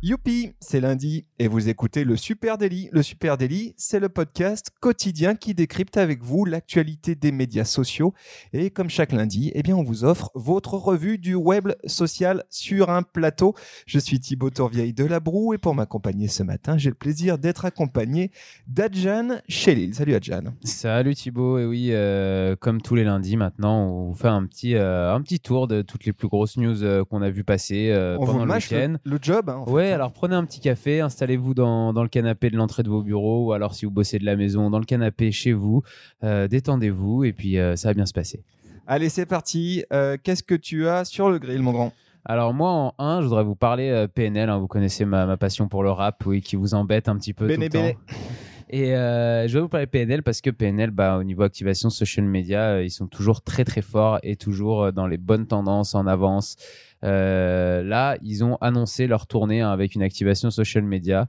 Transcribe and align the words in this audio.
Youpi, 0.00 0.52
c'est 0.60 0.80
lundi 0.80 1.26
et 1.40 1.48
vous 1.48 1.68
écoutez 1.68 2.04
le 2.04 2.16
Super 2.16 2.56
Daily. 2.56 2.88
Le 2.92 3.02
Super 3.02 3.36
Daily, 3.36 3.74
c'est 3.76 3.98
le 3.98 4.08
podcast 4.08 4.70
quotidien 4.78 5.34
qui 5.34 5.54
décrypte 5.54 5.96
avec 5.96 6.22
vous 6.22 6.44
l'actualité 6.44 7.16
des 7.16 7.32
médias 7.32 7.64
sociaux. 7.64 8.14
Et 8.52 8.70
comme 8.70 8.90
chaque 8.90 9.10
lundi, 9.10 9.50
eh 9.56 9.62
bien, 9.64 9.74
on 9.74 9.82
vous 9.82 10.04
offre 10.04 10.30
votre 10.36 10.74
revue 10.74 11.18
du 11.18 11.34
web 11.34 11.70
social 11.84 12.44
sur 12.48 12.90
un 12.90 13.02
plateau. 13.02 13.56
Je 13.86 13.98
suis 13.98 14.20
Thibaut 14.20 14.50
Tourvieille 14.50 14.92
de 14.92 15.04
La 15.04 15.18
Broue 15.18 15.54
et 15.54 15.58
pour 15.58 15.74
m'accompagner 15.74 16.28
ce 16.28 16.44
matin, 16.44 16.78
j'ai 16.78 16.90
le 16.90 16.94
plaisir 16.94 17.36
d'être 17.36 17.64
accompagné 17.64 18.30
d'Adjan 18.68 19.40
Chelil. 19.48 19.96
Salut 19.96 20.14
Adjan. 20.14 20.42
Salut 20.62 21.16
Thibaut, 21.16 21.58
et 21.58 21.66
oui, 21.66 21.88
euh, 21.90 22.54
comme 22.54 22.80
tous 22.82 22.94
les 22.94 23.02
lundis 23.02 23.36
maintenant, 23.36 23.82
on 23.88 24.10
vous 24.10 24.14
fait 24.14 24.28
un 24.28 24.46
petit, 24.46 24.76
euh, 24.76 25.12
un 25.12 25.20
petit 25.22 25.40
tour 25.40 25.66
de 25.66 25.82
toutes 25.82 26.04
les 26.04 26.12
plus 26.12 26.28
grosses 26.28 26.56
news 26.56 26.84
euh, 26.84 27.04
qu'on 27.04 27.20
a 27.20 27.30
vu 27.30 27.42
passer 27.42 27.92
on 28.20 28.24
pendant 28.24 28.38
vous 28.38 28.44
le 28.44 28.52
week-end. 28.54 28.94
le, 29.04 29.10
le 29.10 29.18
job. 29.20 29.50
hein, 29.50 29.56
en 29.56 29.66
fait. 29.66 29.72
Ouais, 29.72 29.87
alors 29.92 30.12
prenez 30.12 30.34
un 30.34 30.44
petit 30.44 30.60
café, 30.60 31.00
installez-vous 31.00 31.54
dans, 31.54 31.92
dans 31.92 32.02
le 32.02 32.08
canapé 32.08 32.50
de 32.50 32.56
l'entrée 32.56 32.82
de 32.82 32.88
vos 32.88 33.02
bureaux, 33.02 33.46
ou 33.46 33.52
alors 33.52 33.74
si 33.74 33.84
vous 33.84 33.90
bossez 33.90 34.18
de 34.18 34.24
la 34.24 34.36
maison, 34.36 34.70
dans 34.70 34.78
le 34.78 34.84
canapé 34.84 35.32
chez 35.32 35.52
vous, 35.52 35.82
euh, 36.24 36.48
détendez-vous 36.48 37.24
et 37.24 37.32
puis 37.32 37.58
euh, 37.58 37.76
ça 37.76 37.88
va 37.88 37.94
bien 37.94 38.06
se 38.06 38.12
passer. 38.12 38.42
Allez, 38.86 39.08
c'est 39.08 39.26
parti. 39.26 39.84
Euh, 39.92 40.16
Qu'est-ce 40.22 40.42
que 40.42 40.54
tu 40.54 40.88
as 40.88 41.04
sur 41.04 41.30
le 41.30 41.38
grill, 41.38 41.62
mon 41.62 41.72
grand? 41.72 41.92
Alors 42.24 42.52
moi 42.52 42.70
en 42.70 42.94
1, 42.98 43.20
je 43.20 43.26
voudrais 43.26 43.44
vous 43.44 43.54
parler 43.54 44.06
PNL, 44.14 44.50
hein, 44.50 44.58
vous 44.58 44.66
connaissez 44.66 45.04
ma, 45.04 45.24
ma 45.24 45.36
passion 45.36 45.68
pour 45.68 45.82
le 45.82 45.90
rap, 45.90 46.24
oui, 46.26 46.40
qui 46.40 46.56
vous 46.56 46.74
embête 46.74 47.08
un 47.08 47.16
petit 47.16 47.32
peu 47.32 47.46
Béné, 47.46 47.68
tout 47.68 47.78
le 47.78 47.92
temps. 47.92 47.98
Et 48.70 48.94
euh, 48.94 49.48
je 49.48 49.54
vais 49.54 49.60
vous 49.60 49.68
parler 49.68 49.86
PNL 49.86 50.22
parce 50.22 50.42
que 50.42 50.50
PNL, 50.50 50.90
bah, 50.90 51.16
au 51.16 51.24
niveau 51.24 51.42
activation 51.42 51.88
social 51.88 52.26
media, 52.26 52.72
euh, 52.72 52.84
ils 52.84 52.90
sont 52.90 53.06
toujours 53.06 53.40
très 53.40 53.64
très 53.64 53.80
forts 53.80 54.18
et 54.22 54.36
toujours 54.36 54.82
euh, 54.82 54.92
dans 54.92 55.06
les 55.06 55.16
bonnes 55.16 55.46
tendances, 55.46 55.94
en 55.94 56.06
avance. 56.06 56.56
Là, 57.02 58.16
ils 58.22 58.44
ont 58.44 58.56
annoncé 58.60 59.06
leur 59.06 59.26
tournée 59.26 59.62
hein, 59.62 59.70
avec 59.70 59.94
une 59.94 60.02
activation 60.02 60.50
social 60.50 60.82
media. 60.82 61.28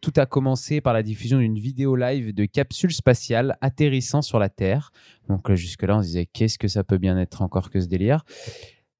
Tout 0.00 0.12
a 0.16 0.24
commencé 0.24 0.80
par 0.80 0.94
la 0.94 1.02
diffusion 1.02 1.38
d'une 1.38 1.58
vidéo 1.58 1.96
live 1.96 2.32
de 2.32 2.46
capsule 2.46 2.92
spatiale 2.92 3.58
atterrissant 3.60 4.22
sur 4.22 4.38
la 4.38 4.48
Terre. 4.48 4.90
Donc 5.28 5.52
jusque-là, 5.52 5.98
on 5.98 6.00
se 6.00 6.06
disait 6.06 6.26
qu'est-ce 6.32 6.58
que 6.58 6.66
ça 6.66 6.82
peut 6.82 6.96
bien 6.96 7.18
être 7.18 7.42
encore 7.42 7.68
que 7.68 7.78
ce 7.78 7.88
délire? 7.88 8.24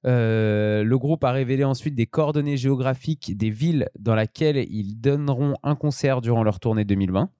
Le 0.05 0.94
groupe 0.96 1.24
a 1.24 1.33
révélé 1.33 1.64
ensuite 1.64 1.94
des 1.94 2.06
coordonnées 2.06 2.58
géographiques 2.58 3.34
des 3.34 3.48
villes 3.48 3.89
dans 3.98 4.14
lesquelles 4.14 4.67
ils 4.70 5.00
donneront 5.00 5.55
un 5.62 5.77
concert 5.77 6.20
durant 6.20 6.42
leur 6.42 6.61
tournée 6.61 6.84
2020. 6.84 7.30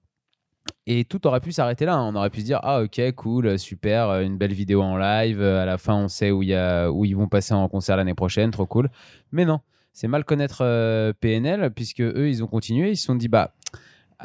Et 0.85 1.05
tout 1.05 1.25
aurait 1.27 1.39
pu 1.39 1.51
s'arrêter 1.51 1.85
là. 1.85 1.95
hein. 1.95 2.09
On 2.11 2.15
aurait 2.15 2.29
pu 2.29 2.41
se 2.41 2.45
dire 2.45 2.59
ah 2.63 2.81
ok 2.81 3.01
cool 3.15 3.57
super 3.57 4.09
euh, 4.09 4.21
une 4.21 4.37
belle 4.37 4.53
vidéo 4.53 4.81
en 4.81 4.97
live. 4.97 5.41
euh, 5.41 5.61
À 5.61 5.65
la 5.65 5.77
fin 5.77 5.95
on 5.95 6.07
sait 6.09 6.31
où 6.31 6.43
ils 6.43 7.15
vont 7.15 7.27
passer 7.27 7.53
en 7.53 7.67
concert 7.69 7.95
l'année 7.97 8.13
prochaine 8.13 8.51
trop 8.51 8.65
cool. 8.65 8.89
Mais 9.31 9.45
non 9.45 9.59
c'est 9.93 10.07
mal 10.07 10.25
connaître 10.25 10.59
euh, 10.61 11.13
PNL 11.19 11.71
puisque 11.71 12.01
eux 12.01 12.27
ils 12.27 12.43
ont 12.43 12.47
continué 12.47 12.89
ils 12.91 12.97
se 12.97 13.05
sont 13.05 13.15
dit 13.15 13.27
bah 13.27 13.53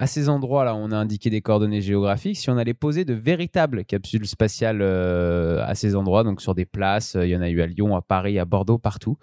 à 0.00 0.06
ces 0.06 0.28
endroits 0.28 0.64
là 0.64 0.74
on 0.76 0.92
a 0.92 0.96
indiqué 0.96 1.28
des 1.28 1.40
coordonnées 1.42 1.80
géographiques 1.80 2.36
si 2.36 2.48
on 2.50 2.56
allait 2.56 2.72
poser 2.72 3.04
de 3.04 3.14
véritables 3.14 3.84
capsules 3.84 4.26
spatiales 4.26 4.78
euh, 4.80 5.64
à 5.66 5.74
ces 5.74 5.96
endroits 5.96 6.22
donc 6.24 6.40
sur 6.40 6.54
des 6.54 6.64
places 6.64 7.16
euh, 7.16 7.26
il 7.26 7.30
y 7.30 7.36
en 7.36 7.40
a 7.42 7.48
eu 7.50 7.60
à 7.60 7.66
Lyon 7.66 7.96
à 7.96 8.00
Paris 8.00 8.38
à 8.38 8.44
Bordeaux 8.44 8.78
partout 8.78 9.18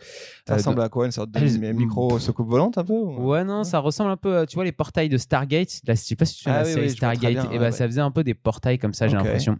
Ça 0.47 0.53
Euh, 0.53 0.57
ressemble 0.57 0.81
à 0.81 0.89
quoi 0.89 1.05
Une 1.05 1.11
sorte 1.11 1.31
de 1.31 1.39
micro 1.73 2.19
soucoupe 2.19 2.49
volante 2.49 2.77
un 2.77 2.83
peu 2.83 2.93
ou- 2.93 3.29
Ouais, 3.29 3.43
non, 3.45 3.63
ça 3.63 3.79
ressemble 3.79 4.11
un 4.11 4.17
peu, 4.17 4.45
tu 4.47 4.55
vois, 4.55 4.65
les 4.65 4.71
portails 4.73 5.09
de 5.09 5.17
Stargate. 5.17 5.79
Là, 5.87 5.95
je 5.95 6.01
sais 6.01 6.15
pas 6.15 6.25
si 6.25 6.35
tu 6.37 6.43
connais 6.43 6.57
Ah 6.57 6.59
la 6.61 6.67
oui, 6.67 6.73
série 6.73 6.85
oui, 6.87 6.91
Stargate. 6.91 7.31
bien, 7.33 7.51
et 7.51 7.57
bah, 7.57 7.65
ouais. 7.65 7.71
ça 7.71 7.85
faisait 7.87 8.01
un 8.01 8.11
peu 8.11 8.23
des 8.25 8.33
portails 8.33 8.77
comme 8.77 8.93
ça, 8.93 9.07
j'ai 9.07 9.15
l'impression. 9.15 9.57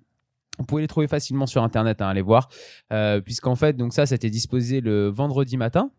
Vous 0.60 0.66
pouvez 0.66 0.82
les 0.84 0.88
trouver 0.88 1.08
facilement 1.08 1.46
sur 1.48 1.64
Internet, 1.64 2.02
hein, 2.02 2.08
allez 2.08 2.22
voir. 2.22 2.50
Euh, 2.94 3.20
Puisqu'en 3.22 3.56
fait, 3.56 3.76
donc 3.76 3.94
ça, 3.94 4.06
c'était 4.06 4.30
disposé 4.30 4.82
le 4.82 5.08
vendredi 5.08 5.58
matin. 5.58 5.92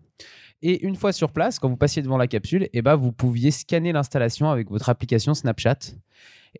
Et 0.63 0.85
une 0.87 0.97
fois 0.97 1.13
sur 1.13 1.33
place, 1.33 1.59
quand 1.59 1.69
vous 1.69 1.77
passiez 1.77 2.03
devant 2.03 2.17
la 2.17 2.27
capsule, 2.27 2.69
et 2.73 2.83
bah, 2.83 2.97
vous 2.97 3.13
pouviez 3.13 3.51
scanner 3.51 3.93
l'installation 3.93 4.51
avec 4.51 4.71
votre 4.71 4.89
application 4.89 5.35
Snapchat. 5.35 5.79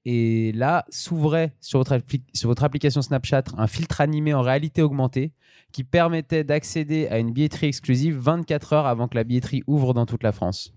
Et 0.05 0.53
là, 0.53 0.85
s'ouvrait 0.91 1.55
sur, 1.61 1.79
votre 1.79 1.95
appli- 1.97 2.23
sur 2.35 2.49
votre 2.49 2.65
application 2.65 3.01
Snapchat 3.01 3.45
un 3.57 3.67
filtre 3.67 4.01
animé 4.03 4.35
en 4.35 4.43
réalité 4.43 4.83
augmentée 4.83 5.33
qui 5.73 5.85
permettait 5.85 6.45
d'accéder 6.45 7.09
à 7.09 7.19
une 7.19 7.33
billetterie 7.33 7.67
exclusive 7.67 8.17
24 8.19 8.73
heures 8.75 8.87
avant 8.87 9.09
que 9.09 9.15
la 9.17 9.25
billetterie 9.25 9.63
ouvre 9.67 9.95
dans 9.95 10.05
toute 10.07 10.23
la 10.23 10.33
France. 10.33 10.75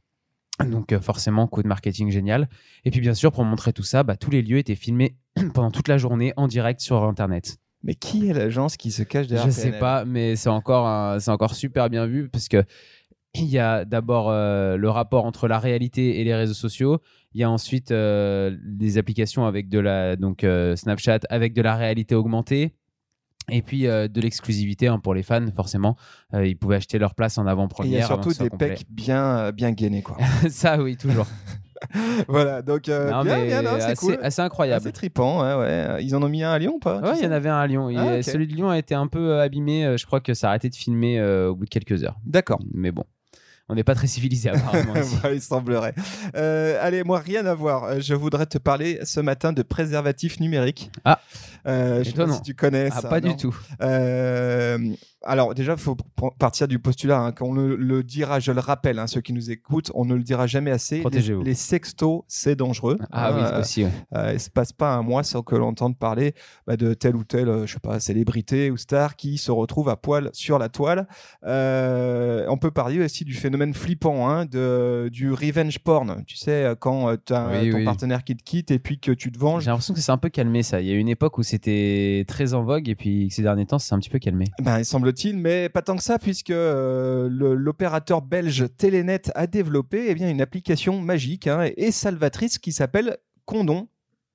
Donc 0.65 0.91
euh, 0.93 0.99
forcément, 0.99 1.47
coup 1.47 1.63
de 1.63 1.67
marketing 1.67 2.11
génial. 2.11 2.49
Et 2.85 2.91
puis 2.91 2.99
bien 3.01 3.13
sûr, 3.13 3.31
pour 3.31 3.43
montrer 3.43 3.73
tout 3.73 3.83
ça, 3.83 4.03
bah, 4.03 4.15
tous 4.15 4.31
les 4.31 4.41
lieux 4.41 4.57
étaient 4.57 4.75
filmés 4.75 5.15
pendant 5.53 5.71
toute 5.71 5.87
la 5.87 5.97
journée 5.97 6.33
en 6.37 6.47
direct 6.47 6.79
sur 6.81 7.03
Internet. 7.03 7.57
Mais 7.81 7.95
qui 7.95 8.27
est 8.29 8.33
l'agence 8.33 8.75
qui 8.75 8.91
se 8.91 9.03
cache 9.03 9.27
derrière 9.27 9.45
Je 9.47 9.51
sais 9.51 9.61
PNL? 9.67 9.79
pas, 9.79 10.03
mais 10.05 10.35
c'est 10.35 10.49
encore, 10.49 10.85
un- 10.85 11.17
encore 11.27 11.55
super 11.55 11.89
bien 11.89 12.05
vu 12.07 12.27
parce 12.27 12.49
que 12.49 12.63
il 13.35 13.45
y 13.45 13.59
a 13.59 13.85
d'abord 13.85 14.29
euh, 14.29 14.75
le 14.77 14.89
rapport 14.89 15.25
entre 15.25 15.47
la 15.47 15.59
réalité 15.59 16.19
et 16.19 16.23
les 16.23 16.33
réseaux 16.35 16.53
sociaux. 16.53 16.99
Il 17.33 17.41
y 17.41 17.43
a 17.43 17.49
ensuite 17.49 17.91
euh, 17.91 18.55
des 18.63 18.97
applications 18.97 19.45
avec 19.45 19.69
de 19.69 19.79
la 19.79 20.15
donc 20.15 20.43
euh, 20.43 20.75
Snapchat 20.75 21.19
avec 21.29 21.53
de 21.53 21.61
la 21.61 21.75
réalité 21.75 22.15
augmentée. 22.15 22.73
Et 23.51 23.61
puis 23.61 23.87
euh, 23.87 24.07
de 24.07 24.21
l'exclusivité 24.21 24.87
hein, 24.87 24.99
pour 24.99 25.13
les 25.13 25.23
fans, 25.23 25.45
forcément. 25.55 25.95
Ils 26.33 26.57
pouvaient 26.57 26.77
acheter 26.77 26.99
leur 26.99 27.15
place 27.15 27.37
en 27.37 27.43
Et 27.43 27.45
il 27.45 27.49
avant-première. 27.49 27.99
y 27.99 28.01
a 28.01 28.05
surtout 28.05 28.33
des 28.33 28.49
pecs 28.49 28.85
bien, 28.89 29.51
bien 29.51 29.71
gainés, 29.71 30.01
quoi. 30.01 30.17
Ça, 30.49 30.81
oui, 30.81 30.97
toujours. 30.97 31.27
voilà, 32.27 32.61
donc 32.61 32.89
euh, 32.89 33.09
Non, 33.09 33.23
bien, 33.23 33.37
mais 33.37 33.47
bien, 33.47 33.61
non, 33.61 33.71
c'est 33.77 33.83
assez, 33.85 33.95
cool. 33.95 34.19
assez 34.21 34.41
incroyable. 34.41 34.81
Assez 34.81 34.91
trippant, 34.91 35.41
ouais, 35.41 35.55
ouais. 35.55 36.03
Ils 36.03 36.15
en 36.15 36.21
ont 36.21 36.29
mis 36.29 36.43
un 36.43 36.51
à 36.51 36.59
Lyon 36.59 36.73
ou 36.75 36.79
pas 36.79 36.99
Ouais, 36.99 37.13
tu 37.13 37.19
il 37.19 37.23
y 37.23 37.27
en 37.27 37.31
avait 37.31 37.49
un 37.49 37.57
à 37.57 37.67
Lyon. 37.67 37.89
Ah. 37.95 38.21
Celui 38.21 38.47
de 38.47 38.53
Lyon 38.53 38.69
a 38.69 38.77
été 38.77 38.95
un 38.95 39.07
peu 39.07 39.39
abîmé. 39.39 39.95
Je 39.97 40.05
crois 40.05 40.19
que 40.19 40.33
ça 40.33 40.47
a 40.47 40.49
arrêté 40.49 40.69
de 40.69 40.75
filmer 40.75 41.19
euh, 41.19 41.49
au 41.49 41.55
bout 41.55 41.65
de 41.65 41.69
quelques 41.69 42.03
heures. 42.03 42.17
D'accord. 42.25 42.59
Mais 42.73 42.91
bon, 42.91 43.05
on 43.69 43.75
n'est 43.75 43.83
pas 43.83 43.95
très 43.95 44.07
civilisé 44.07 44.49
apparemment. 44.53 44.93
il 45.31 45.41
semblerait. 45.41 45.93
Euh, 46.35 46.77
allez, 46.81 47.03
moi, 47.03 47.19
rien 47.19 47.45
à 47.45 47.53
voir. 47.53 47.83
Euh, 47.85 47.99
Je 47.99 48.13
voudrais 48.15 48.45
te 48.47 48.57
parler 48.57 48.99
ce 49.03 49.19
matin 49.19 49.53
de 49.53 49.61
préservatifs 49.61 50.39
numériques. 50.39 50.91
Ah. 51.05 51.19
Euh, 51.67 52.03
je 52.03 52.09
sais 52.09 52.15
pas 52.15 52.31
si 52.33 52.41
tu 52.41 52.55
connais 52.55 52.89
Ah, 52.91 53.01
ça. 53.01 53.07
pas 53.09 53.21
non 53.21 53.29
du 53.31 53.37
tout. 53.37 53.55
Euh, 53.81 54.77
alors 55.23 55.53
déjà, 55.53 55.73
il 55.73 55.79
faut 55.79 55.97
partir 56.37 56.67
du 56.67 56.79
postulat 56.79 57.19
hein, 57.19 57.31
qu'on 57.31 57.53
ne 57.53 57.75
le 57.75 58.03
dira, 58.03 58.39
je 58.39 58.51
le 58.51 58.59
rappelle, 58.61 58.99
hein, 58.99 59.07
ceux 59.07 59.21
qui 59.21 59.33
nous 59.33 59.51
écoutent, 59.51 59.91
on 59.93 60.05
ne 60.05 60.15
le 60.15 60.23
dira 60.23 60.47
jamais 60.47 60.71
assez. 60.71 60.95
Les, 60.95 61.01
Protégez-vous. 61.01 61.43
les 61.43 61.53
sextos, 61.55 62.21
c'est 62.27 62.55
dangereux. 62.55 62.97
Ah 63.11 63.29
Hein, 63.29 63.33
oui, 63.35 63.41
euh, 63.43 63.59
aussi. 63.61 63.83
ouais. 63.83 63.91
euh, 64.15 64.31
il 64.33 64.39
se 64.39 64.49
passe 64.49 64.71
pas 64.71 64.93
un 64.93 65.01
mois 65.01 65.23
sans 65.23 65.41
que 65.41 65.55
l'on 65.55 65.67
entende 65.67 65.97
parler 65.97 66.33
bah, 66.67 66.77
de 66.77 66.93
telle 66.93 67.15
ou 67.15 67.23
telle, 67.23 67.49
euh, 67.49 67.65
je 67.65 67.73
sais 67.73 67.79
pas, 67.79 67.99
célébrité 67.99 68.71
ou 68.71 68.77
star 68.77 69.15
qui 69.15 69.37
se 69.37 69.51
retrouve 69.51 69.89
à 69.89 69.97
poil 69.97 70.29
sur 70.33 70.57
la 70.57 70.69
toile. 70.69 71.07
Euh, 71.53 72.45
on 72.49 72.57
peut 72.57 72.71
parler 72.71 73.03
aussi 73.03 73.25
du 73.25 73.33
phénomène 73.33 73.73
flippant 73.73 74.29
hein, 74.29 74.45
de, 74.45 75.09
du 75.11 75.31
revenge 75.33 75.79
porn. 75.79 76.23
Tu 76.25 76.37
sais, 76.37 76.73
quand 76.79 77.15
tu 77.25 77.33
as 77.33 77.49
Oui, 77.61 77.69
ton 77.71 77.77
oui. 77.77 77.85
partenaire 77.85 78.23
qui 78.23 78.35
te 78.35 78.43
quitte 78.43 78.71
et 78.71 78.79
puis 78.79 78.99
que 78.99 79.11
tu 79.11 79.31
te 79.31 79.39
venges. 79.39 79.63
J'ai 79.63 79.69
l'impression 79.71 79.93
que 79.93 79.99
c'est 79.99 80.11
un 80.11 80.17
peu 80.17 80.29
calmé 80.29 80.63
ça. 80.63 80.79
Il 80.81 80.87
y 80.87 80.91
a 80.91 80.93
eu 80.93 80.99
une 80.99 81.09
époque 81.09 81.37
où 81.37 81.43
c'était 81.43 82.23
très 82.27 82.53
en 82.53 82.63
vogue 82.63 82.87
et 82.89 82.95
puis 82.95 83.29
ces 83.31 83.41
derniers 83.41 83.65
temps, 83.65 83.79
c'est 83.79 83.93
un 83.95 83.99
petit 83.99 84.09
peu 84.09 84.19
calmé. 84.19 84.45
Ben, 84.61 84.79
il 84.79 84.85
mais 85.35 85.69
pas 85.69 85.81
tant 85.81 85.95
que 85.95 86.03
ça, 86.03 86.19
puisque 86.19 86.49
euh, 86.49 87.27
l'opérateur 87.29 88.21
belge 88.21 88.65
Telenet 88.77 89.23
a 89.35 89.47
développé 89.47 90.07
eh 90.09 90.29
une 90.29 90.41
application 90.41 91.01
magique 91.01 91.47
hein, 91.47 91.69
et 91.77 91.91
salvatrice 91.91 92.57
qui 92.57 92.71
s'appelle 92.71 93.17
Condon. 93.45 93.87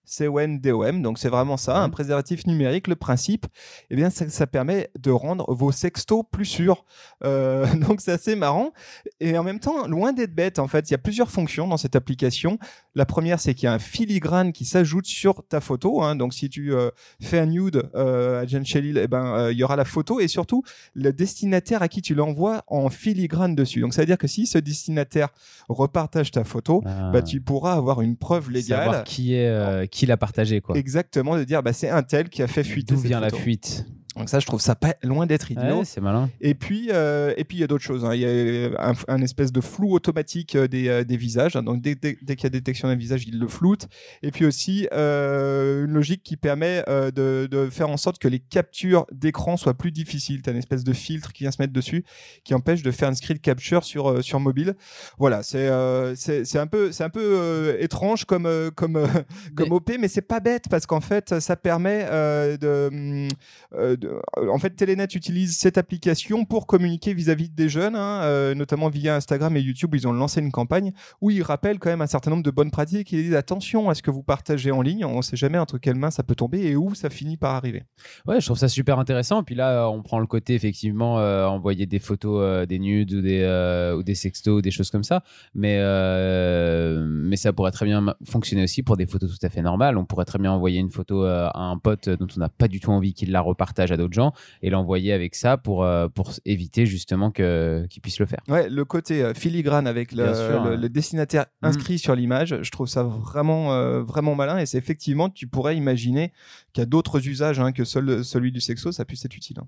C-O-N-D-O-M. 0.05 1.03
Donc 1.03 1.19
c'est 1.19 1.29
vraiment 1.29 1.57
ça, 1.57 1.79
un 1.83 1.91
préservatif 1.91 2.47
numérique. 2.47 2.89
Le 2.89 2.97
principe, 2.97 3.47
eh 3.91 3.97
bien, 3.97 4.11
ça, 4.11 4.29
ça 4.29 4.47
permet 4.47 4.91
de 4.99 5.11
rendre 5.11 5.53
vos 5.55 5.73
sextos 5.73 6.25
plus 6.31 6.45
sûrs. 6.45 6.85
Euh, 7.25 7.67
donc 7.89 8.01
c'est 8.01 8.13
assez 8.13 8.37
marrant. 8.37 8.73
Et 9.21 9.37
en 9.39 9.43
même 9.43 9.61
temps, 9.61 9.87
loin 9.87 10.13
d'être 10.13 10.35
bête, 10.35 10.59
en 10.59 10.69
fait, 10.69 10.89
il 10.91 10.93
y 10.93 10.95
a 10.95 10.99
plusieurs 10.99 11.31
fonctions 11.31 11.67
dans 11.69 11.77
cette 11.77 11.97
application. 11.97 12.59
La 12.95 13.07
première, 13.07 13.41
c'est 13.41 13.55
qu'il 13.55 13.65
y 13.65 13.69
a 13.69 13.73
un 13.73 13.79
filigrane 13.79 14.53
qui 14.53 14.65
s'ajoute 14.65 15.07
sur 15.07 15.43
ta 15.49 15.61
photo. 15.61 16.03
hein. 16.03 16.17
Donc 16.17 16.35
si 16.35 16.49
tu 16.49 16.73
euh, 16.75 16.91
fais 17.21 17.39
un 17.39 17.47
nude 17.47 17.89
euh, 17.95 18.43
à 18.43 18.47
Jen 18.47 18.65
Shelley, 18.65 19.01
eh 19.03 19.07
ben, 19.09 19.51
il 19.51 19.57
y 19.59 19.65
aura 19.65 19.77
la 19.77 19.85
photo 19.85 20.21
et 20.21 20.29
surtout 20.29 20.63
le 20.95 21.13
destinataire 21.13 21.83
à 21.83 21.89
qui 21.89 22.03
tu 22.03 22.15
l'envoies 22.15 22.63
en 22.67 22.89
filigrane 22.91 23.55
dessus. 23.55 23.81
Donc 23.81 23.95
ça 23.95 24.03
veut 24.03 24.07
dire 24.07 24.19
que 24.19 24.27
si 24.29 24.47
ce 24.47 24.59
destinataire 24.59 25.29
repartage 25.69 26.31
ta 26.31 26.45
photo, 26.45 26.83
Ah. 26.87 27.11
bah, 27.13 27.23
tu 27.23 27.41
pourras 27.41 27.75
avoir 27.75 28.01
une 28.01 28.17
preuve 28.17 28.51
légale. 28.51 28.85
Savoir 28.85 29.05
qui 29.05 29.35
est 29.35 29.49
qui 29.95 30.07
l'a 30.07 30.17
partagé 30.17 30.61
quoi. 30.61 30.77
Exactement, 30.77 31.39
de 31.39 31.45
dire 31.45 31.63
bah, 31.63 31.73
c'est 31.73 31.89
un 31.89 32.03
tel 32.03 32.29
qui 32.29 32.43
a 32.43 32.49
fait 32.49 32.65
fuiter 32.65 32.95
D'où 32.95 33.01
vient 33.01 33.21
la 33.21 33.31
fuite? 33.31 33.87
Donc 34.17 34.29
ça, 34.29 34.39
je 34.39 34.47
trouve 34.47 34.61
ça 34.61 34.75
pas 34.77 34.95
loin 35.03 35.27
d'être 35.27 35.51
idiot. 35.51 35.79
Ouais, 35.81 35.85
c'est 35.85 36.01
malin. 36.01 36.31
Et 36.41 36.55
puis, 36.55 36.91
euh, 36.93 37.35
et 37.37 37.45
puis 37.45 37.57
il 37.57 37.61
y 37.61 37.65
a 37.65 37.67
d'autres 37.67 37.83
choses. 37.85 38.05
hein. 38.05 38.15
Il 38.15 38.21
y 38.21 38.27
a 38.67 38.89
un, 38.91 38.93
un 39.09 39.23
espèce 39.23 39.51
de 39.53 39.61
flou 39.61 39.93
automatique 39.93 40.55
euh, 40.55 40.69
des, 40.69 40.89
euh, 40.89 41.05
des 41.05 41.17
visages. 41.17 41.57
hein. 41.57 41.63
Donc 41.63 41.83
dès, 41.83 41.95
dès- 41.97 42.17
dès 42.23 42.37
qu'il 42.37 42.45
y 42.45 42.47
a 42.47 42.51
détection 42.51 42.87
d'un 42.89 42.95
visage, 42.95 43.25
il 43.27 43.39
le 43.39 43.49
floute. 43.49 43.89
Et 44.23 44.31
puis 44.31 44.45
aussi 44.47 44.87
euh, 44.93 45.85
une 45.85 45.93
logique 45.93 46.23
qui 46.23 46.37
permet 46.37 46.85
euh, 46.89 47.11
de, 47.11 47.49
de 47.51 47.69
faire 47.71 47.89
en 47.91 47.97
sorte 47.97 48.19
que 48.19 48.29
les 48.29 48.39
captures 48.39 49.07
d'écran 49.13 49.57
soient 49.57 49.75
plus 49.75 49.91
difficiles. 49.91 50.43
Tu 50.43 50.51
as 50.51 50.53
une 50.53 50.59
espèce 50.59 50.85
de 50.85 50.93
filtre 50.93 51.33
qui 51.33 51.45
vient 51.45 51.51
se 51.51 51.61
mettre 51.61 51.73
dessus, 51.73 52.05
qui 52.45 52.55
empêche 52.55 52.83
de 52.83 52.91
faire 52.91 53.09
une 53.09 53.15
screen 53.17 53.39
capture 53.39 53.85
sur 53.85 54.11
euh, 54.11 54.23
sur 54.23 54.39
mobile. 54.41 54.75
Voilà, 55.19 55.43
c'est 55.43 55.69
euh, 55.69 56.15
c'est 56.15 56.45
c'est 56.45 56.59
un 56.59 56.67
peu 56.67 56.93
c'est 56.93 57.05
un 57.05 57.11
peu 57.11 57.21
euh, 57.23 57.77
étrange 57.81 58.25
comme 58.25 58.47
euh, 58.47 58.71
comme 58.71 58.97
euh, 58.97 59.07
comme 59.57 59.69
Mais- 59.71 59.75
OP, 59.75 59.91
mais 60.01 60.09
c'est 60.09 60.23
pas 60.23 60.41
bête 60.41 60.65
parce 60.71 60.87
qu'en 60.87 61.01
fait 61.01 61.41
ça 61.41 61.57
permet 61.57 62.07
euh, 62.11 62.57
de 62.57 62.89
hum, 62.93 63.29
euh, 63.75 63.97
de- 63.97 64.04
en 64.37 64.59
fait, 64.59 64.71
Telenet 64.71 65.09
utilise 65.15 65.57
cette 65.57 65.79
application 65.79 66.45
pour 66.45 66.67
communiquer 66.67 67.15
vis-à-vis 67.15 67.51
des 67.51 67.69
jeunes, 67.69 67.97
hein, 67.97 68.23
euh, 68.23 68.55
notamment 68.55 68.89
via 68.89 69.17
Instagram 69.17 69.57
et 69.57 69.61
YouTube. 69.61 69.95
Ils 69.95 70.07
ont 70.09 70.13
lancé 70.13 70.41
une 70.41 70.53
campagne 70.53 70.93
où 71.21 71.31
ils 71.31 71.43
rappellent 71.43 71.79
quand 71.79 71.91
même 71.91 72.03
un 72.03 72.07
certain 72.07 72.31
nombre 72.31 72.43
de 72.43 72.51
bonnes 72.51 72.71
pratiques. 72.71 73.13
Ils 73.13 73.23
disent 73.23 73.35
attention 73.35 73.91
à 73.91 73.95
ce 73.95 74.03
que 74.03 74.11
vous 74.11 74.23
partagez 74.23 74.71
en 74.71 74.83
ligne. 74.83 75.05
On 75.05 75.19
ne 75.19 75.23
sait 75.23 75.37
jamais 75.37 75.59
entre 75.59 75.79
quelles 75.79 75.97
mains 75.97 76.11
ça 76.11 76.23
peut 76.23 76.35
tomber 76.35 76.63
et 76.63 76.77
où 76.77 76.95
ça 76.95 77.11
finit 77.11 77.37
par 77.37 77.55
arriver. 77.55 77.85
Ouais, 78.27 78.41
je 78.41 78.47
trouve 78.47 78.59
ça 78.59 78.69
super 78.69 78.99
intéressant. 78.99 79.43
Puis 79.43 79.55
là, 79.55 79.85
euh, 79.85 79.87
on 79.87 80.03
prend 80.03 80.19
le 80.19 80.27
côté 80.27 80.55
effectivement 80.55 81.19
euh, 81.19 81.47
envoyer 81.47 81.87
des 81.87 81.99
photos, 81.99 82.41
euh, 82.43 82.67
des 82.67 82.79
nudes 82.79 83.13
ou 83.13 83.21
des 83.21 83.41
euh, 83.43 83.97
ou 83.97 84.03
des 84.03 84.15
sextos, 84.15 84.59
ou 84.59 84.63
des 84.63 84.71
choses 84.71 84.91
comme 84.91 85.05
ça. 85.05 85.23
Mais 85.55 85.79
euh, 85.81 87.05
mais 87.07 87.37
ça 87.37 87.53
pourrait 87.53 87.73
très 87.73 87.87
bien 87.87 88.15
fonctionner 88.25 88.65
aussi 88.65 88.83
pour 88.83 88.97
des 88.97 89.07
photos 89.07 89.39
tout 89.39 89.47
à 89.47 89.49
fait 89.49 89.63
normales. 89.63 89.97
On 89.99 90.05
pourrait 90.05 90.25
très 90.25 90.39
bien 90.39 90.53
envoyer 90.53 90.81
une 90.81 90.91
photo 90.91 91.25
euh, 91.25 91.49
à 91.53 91.63
un 91.63 91.79
pote 91.79 92.09
dont 92.09 92.27
on 92.37 92.41
n'a 92.41 92.49
pas 92.49 92.69
du 92.69 92.81
tout 92.81 92.91
envie 92.91 93.15
qu'il 93.15 93.31
la 93.33 93.41
repartage 93.41 93.93
à 93.95 93.97
d'autres 93.97 94.15
gens 94.15 94.33
et 94.63 94.71
l'envoyer 94.71 95.13
avec 95.13 95.35
ça 95.35 95.57
pour 95.57 95.85
euh, 95.85 96.09
pour 96.09 96.33
éviter 96.45 96.87
justement 96.87 97.31
que 97.31 97.87
qu'il 97.91 98.03
puisse 98.03 98.19
le 98.21 98.27
faire. 98.27 98.41
Ouais, 98.49 98.69
le 98.69 98.85
côté 98.85 99.23
euh, 99.23 99.35
filigrane 99.35 99.87
avec 99.87 100.13
le, 100.13 100.35
sûr, 100.35 100.63
le- 100.65 100.71
ouais. 100.71 100.77
le 100.77 100.89
destinataire 100.89 101.47
Mhm. 101.63 101.69
inscrit 101.71 101.99
sur 101.99 102.15
l'image, 102.15 102.59
je 102.63 102.71
trouve 102.71 102.87
ça 102.89 103.03
vraiment 103.03 103.73
euh, 103.73 104.03
vraiment 104.03 104.35
malin. 104.35 104.59
Et 104.59 104.67
c'est 104.67 104.79
effectivement, 104.79 105.31
tu 105.31 105.47
pourrais 105.47 105.77
imaginer 105.77 106.33
qu'il 106.75 106.83
y 106.83 106.85
a 106.85 106.87
d'autres 106.87 107.27
usages 107.27 107.59
hein, 107.61 107.73
que 107.73 107.85
seul, 107.85 108.23
celui 108.25 108.53
du 108.53 108.61
sexo, 108.61 108.93
ça 108.93 109.05
puisse 109.07 109.25
être 109.25 109.35
utile. 109.37 109.57
hein. 109.61 109.67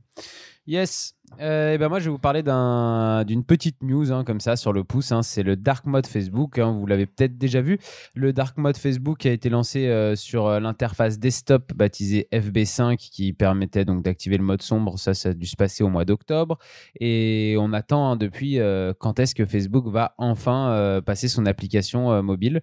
Yes. 0.67 1.15
Euh, 1.41 1.75
et 1.75 1.79
ben 1.79 1.89
moi, 1.89 2.01
je 2.01 2.07
vais 2.07 2.11
vous 2.11 2.19
parler 2.19 2.43
d'un- 2.43 3.23
d'une 3.25 3.45
petite 3.45 3.83
news 3.83 4.13
hein, 4.13 4.25
comme 4.25 4.41
ça 4.41 4.57
sur 4.57 4.73
le 4.73 4.83
pouce. 4.83 5.13
C'est 5.23 5.45
le 5.45 5.55
dark 5.55 5.87
mode 5.87 6.07
Facebook. 6.09 6.59
vous 6.59 6.87
l'avez 6.87 7.07
peut-être 7.07 7.39
déjà 7.39 7.61
vu. 7.63 7.79
Le 8.15 8.33
dark 8.33 8.59
mode 8.59 8.77
Facebook 8.77 9.25
a 9.27 9.31
été 9.31 9.49
lancé 9.49 9.87
euh, 9.87 10.17
sur 10.17 10.47
euh, 10.47 10.59
l'interface 10.59 11.21
desktop 11.21 11.73
baptisée 11.73 12.27
FB5 12.33 12.97
qui 12.97 13.33
permettait 13.33 13.85
donc 13.85 14.03
d'activer 14.03 14.39
le 14.39 14.45
mode 14.45 14.61
sombre. 14.63 14.99
Ça, 14.99 15.15
ça 15.15 15.29
a 15.29 15.35
dû 15.35 15.47
se 15.47 15.55
passer 15.57 15.85
au 15.85 15.89
mois 15.89 16.05
d'octobre. 16.05 16.59
Et 16.99 17.55
on 17.61 17.73
attend 17.73 18.17
depuis 18.17 18.59
quand 18.99 19.21
est-ce 19.21 19.35
que 19.37 19.47
Facebook 19.47 19.87
va 19.87 20.15
enfin 20.19 21.01
passer 21.07 21.29
son 21.29 21.47
application 21.47 22.23
mobile 22.23 22.61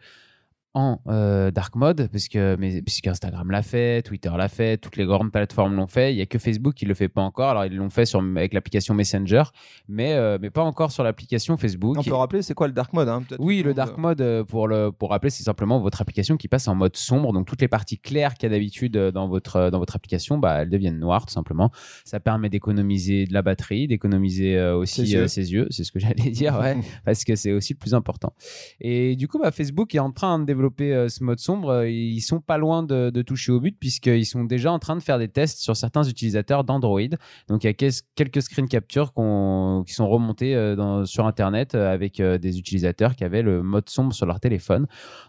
en 0.74 1.00
euh, 1.08 1.52
dark 1.52 1.76
mode, 1.76 2.10
puisque, 2.12 2.36
mais, 2.36 2.82
puisque 2.82 3.06
Instagram 3.08 3.52
l'a 3.52 3.62
fait, 3.62 4.02
Twitter 4.02 4.32
l'a 4.36 4.48
fait, 4.48 4.78
toutes 4.78 4.98
les 4.98 5.06
grandes 5.06 5.32
plateformes 5.32 5.76
l'ont 5.76 5.88
fait. 5.88 6.14
Il 6.14 6.18
y 6.18 6.22
a 6.22 6.26
que 6.26 6.40
Facebook 6.40 6.74
qui 6.74 6.86
le 6.86 6.96
fait 6.96 7.10
pas 7.10 7.22
encore. 7.22 7.50
Alors 7.50 7.66
ils 7.66 7.76
l'ont 7.76 7.92
fait 7.92 8.06
sur, 8.06 8.20
avec 8.22 8.54
l'application 8.54 8.96
Messenger, 8.96 9.44
mais, 9.88 10.14
euh, 10.14 10.40
mais 10.42 10.50
pas 10.50 10.64
encore 10.64 10.92
sur 10.92 11.04
l'application 11.04 11.58
Facebook. 11.58 11.96
On 12.00 12.04
peut 12.04 12.14
rappeler, 12.14 12.42
c'est 12.42 12.56
quoi 12.56 12.68
le 12.68 12.74
dark 12.74 12.92
mode 12.94 13.08
hein, 13.08 13.24
Oui, 13.38 13.62
le 13.62 13.76
dark 13.76 13.98
euh, 13.98 14.02
mode, 14.02 14.44
pour, 14.48 14.68
le, 14.68 14.92
pour 14.92 15.12
rappeler, 15.12 15.30
c'est 15.30 15.44
simplement 15.44 15.80
votre 15.80 16.02
application 16.02 16.38
qui 16.38 16.48
passe 16.48 16.68
en 16.68 16.74
mode 16.74 16.98
sombre. 16.98 17.34
Donc, 17.34 17.46
toutes 17.46 17.62
les 17.62 17.68
parties 17.68 18.00
claires 18.00 18.34
qu'il 18.34 18.50
y 18.50 18.52
a 18.52 18.56
d'habitude 18.56 18.98
dans 18.98 19.28
votre, 19.28 19.70
dans 19.70 19.80
votre 19.80 19.96
application, 19.96 20.40
bah, 20.40 20.62
elles 20.62 20.70
deviennent 20.70 21.00
noires, 21.00 21.28
tout 21.28 21.34
simplement. 21.34 21.72
Ça 22.04 22.20
permet 22.20 22.50
d'économiser 22.50 23.26
de 23.26 23.34
la 23.34 23.44
batterie, 23.44 23.88
d'économiser 23.88 24.58
euh, 24.58 24.76
aussi 24.76 25.06
Ses 25.06 25.14
yeux. 25.14 25.28
ses 25.28 25.54
yeux. 25.54 25.68
C'est 25.70 25.84
ce 25.84 25.92
que 25.92 26.00
j'allais 26.04 26.32
dire, 26.32 26.58
ouais, 26.60 26.78
parce 27.06 27.24
que 27.24 27.36
c'est 27.36 27.52
aussi 27.52 27.74
le 27.74 27.78
plus 27.78 27.94
important. 27.94 28.34
Et 28.80 29.16
du 29.16 29.28
coup, 29.28 29.38
bah, 29.38 29.52
Facebook 29.52 29.94
est 29.94 30.00
en 30.00 30.12
train 30.12 30.40
de 30.40 30.46
développer 30.46 30.63
euh, 30.82 31.10
ce 31.10 31.24
mode 31.24 31.40
sombre. 31.40 31.70
Euh, 31.70 31.90
Ils 31.90 32.22
sont 32.22 32.40
pas 32.40 32.58
loin 32.58 32.84
de, 32.84 33.22
toucher 33.22 33.52
au 33.52 33.60
but, 33.60 33.78
puisqu'ils 33.80 34.26
sont 34.26 34.44
déjà 34.44 34.72
en 34.72 34.80
train 34.80 34.96
de 34.96 35.02
faire 35.02 35.20
des 35.20 35.28
tests 35.28 35.60
sur 35.60 35.76
certains 35.76 36.04
utilisateurs 36.04 36.64
d'Android. 36.64 37.02
Donc, 37.48 37.64
il 37.64 37.68
y 37.68 37.70
a 37.70 37.74
quel- 37.74 37.92
quelques 38.16 38.42
screen 38.42 38.68
captures 38.68 39.14
qu'on- 39.14 39.84
qui 39.88 39.94
sont 39.94 40.08
remontés 40.10 40.56
euh, 40.56 40.76
dans- 40.76 41.06
sur 41.06 41.26
Internet 41.26 41.76
avec 41.76 42.22
des 42.22 42.60
utilisateurs 42.60 43.16
qui 43.16 43.24
avaient 43.24 43.42
le 43.42 43.64
mode 43.64 43.90
sombre 43.90 44.14
sur 44.14 44.26
leur 44.26 44.40
téléphone. 44.40 44.88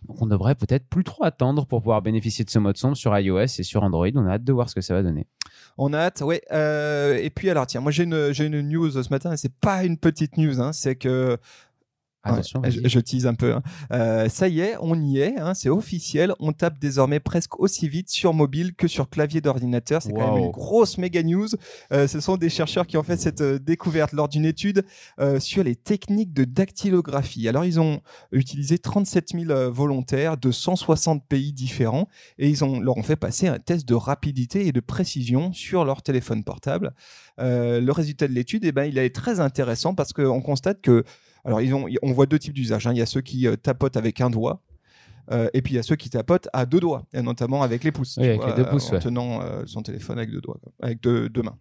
Donc, 0.08 0.20
on 0.22 0.26
devrait 0.26 0.54
peut-être 0.54 0.86
plus 0.88 1.04
trop 1.04 1.24
attendre 1.24 1.66
pour 1.66 1.80
pouvoir 1.80 2.02
bénéficier 2.02 2.44
de 2.44 2.50
ce 2.50 2.58
mode 2.58 2.76
sombre 2.76 2.96
sur 2.96 3.16
iOS 3.18 3.40
et 3.58 3.62
sur 3.62 3.82
Android. 3.82 4.08
On 4.14 4.26
a 4.26 4.32
hâte 4.32 4.44
de 4.44 4.52
voir 4.52 4.68
ce 4.68 4.74
que 4.74 4.80
ça 4.80 4.94
va 4.94 5.02
donner. 5.02 5.26
On 5.78 5.92
a 5.92 5.98
hâte. 5.98 6.22
Euh, 6.52 7.16
et 7.16 7.30
puis 7.30 7.50
alors, 7.50 7.66
tiens, 7.66 7.80
moi 7.80 7.92
j'ai 7.92 8.04
une, 8.04 8.32
une 8.40 8.62
news 8.68 8.90
ce 8.90 9.08
matin, 9.10 9.32
et 9.32 9.36
c'est 9.36 9.52
pas 9.54 9.84
une 9.84 9.98
petite 9.98 10.36
news, 10.36 10.60
hein, 10.60 10.72
c'est 10.72 10.96
que 10.96 11.36
Attention, 12.24 12.60
Ouais, 12.60 12.70
vas-y. 12.70 12.82
je, 12.84 12.88
je 12.88 13.00
tease 13.00 13.26
un 13.26 13.34
peu. 13.34 13.52
hein. 13.54 13.62
Euh, 13.92 14.28
ça 14.28 14.48
y 14.48 14.60
est, 14.60 14.76
on 14.80 15.00
y 15.00 15.18
est, 15.18 15.38
hein, 15.38 15.54
c'est 15.54 15.68
officiel. 15.68 16.32
On 16.40 16.52
tape 16.52 16.78
désormais 16.78 17.20
presque 17.20 17.58
aussi 17.60 17.88
vite 17.88 18.10
sur 18.10 18.32
mobile 18.34 18.74
que 18.74 18.88
sur 18.88 19.08
clavier 19.10 19.40
d'ordinateur. 19.40 20.02
C'est 20.02 20.12
quand 20.12 20.34
même 20.34 20.44
une 20.44 20.50
grosse 20.50 20.98
méga 20.98 21.22
news. 21.22 21.48
Euh, 21.92 22.06
ce 22.08 22.20
sont 22.20 22.36
des 22.36 22.48
chercheurs 22.48 22.86
qui 22.86 22.96
ont 22.96 23.02
fait 23.02 23.16
cette 23.16 23.40
euh, 23.40 23.58
découverte 23.58 24.12
lors 24.12 24.28
d'une 24.28 24.44
étude 24.44 24.84
sur 25.38 25.62
les 25.64 25.76
techniques 25.76 26.32
de 26.32 26.44
dactylographie. 26.44 27.48
Alors, 27.48 27.64
ils 27.64 27.80
ont 27.80 28.00
utilisé 28.32 28.78
37 28.78 29.30
000 29.34 29.50
euh, 29.50 29.70
volontaires 29.70 30.36
de 30.36 30.50
160 30.50 31.24
pays 31.26 31.52
différents 31.52 32.08
et 32.38 32.48
ils 32.48 32.64
ont, 32.64 32.80
leur 32.80 32.96
ont 32.96 33.02
fait 33.02 33.16
passer 33.16 33.48
un 33.48 33.58
test 33.58 33.86
de 33.88 33.94
rapidité 33.94 34.66
et 34.66 34.72
de 34.72 34.80
précision 34.80 35.52
sur 35.52 35.84
leur 35.84 36.02
téléphone 36.02 36.44
portable. 36.44 36.92
Le 37.38 37.90
résultat 37.90 38.28
de 38.28 38.32
l'étude, 38.32 38.64
eh 38.64 38.72
ben, 38.72 38.84
il 38.84 38.96
est 38.98 39.14
très 39.14 39.40
intéressant 39.40 39.94
parce 39.94 40.12
qu'on 40.12 40.40
constate 40.40 40.80
que 40.80 41.04
alors, 41.44 41.60
ils 41.60 41.74
ont, 41.74 41.86
on 42.02 42.12
voit 42.12 42.26
deux 42.26 42.38
types 42.38 42.54
d'usages. 42.54 42.86
hein. 42.86 42.92
Il 42.92 42.98
y 42.98 43.02
a 43.02 43.06
ceux 43.06 43.20
qui 43.20 43.46
euh, 43.46 43.56
tapotent 43.56 43.96
avec 43.96 44.20
un 44.20 44.30
doigt. 44.30 44.62
euh, 45.30 45.48
et 45.54 45.62
puis 45.62 45.72
il 45.74 45.76
y 45.76 45.78
a 45.78 45.82
ceux 45.82 45.96
qui 45.96 46.10
tapotent 46.10 46.48
à 46.52 46.66
deux 46.66 46.80
doigts, 46.80 47.06
et 47.14 47.22
notamment 47.22 47.62
avec 47.62 47.82
les 47.84 47.92
pouces, 47.92 48.16
Oui, 48.18 48.24
tu 48.24 48.28
avec 48.30 48.40
vois, 48.42 48.50
les 48.50 48.62
deux 48.62 48.68
pouces, 48.68 48.90
en 48.90 48.94
ouais. 48.94 48.98
tenant 49.00 49.40
euh, 49.42 49.62
son 49.66 49.82
téléphone 49.82 50.18
avec 50.18 50.30
deux 50.30 50.40
doigts, 50.40 50.58
avec 50.82 51.00
deux, 51.02 51.28
deux 51.28 51.42
mains. 51.42 51.56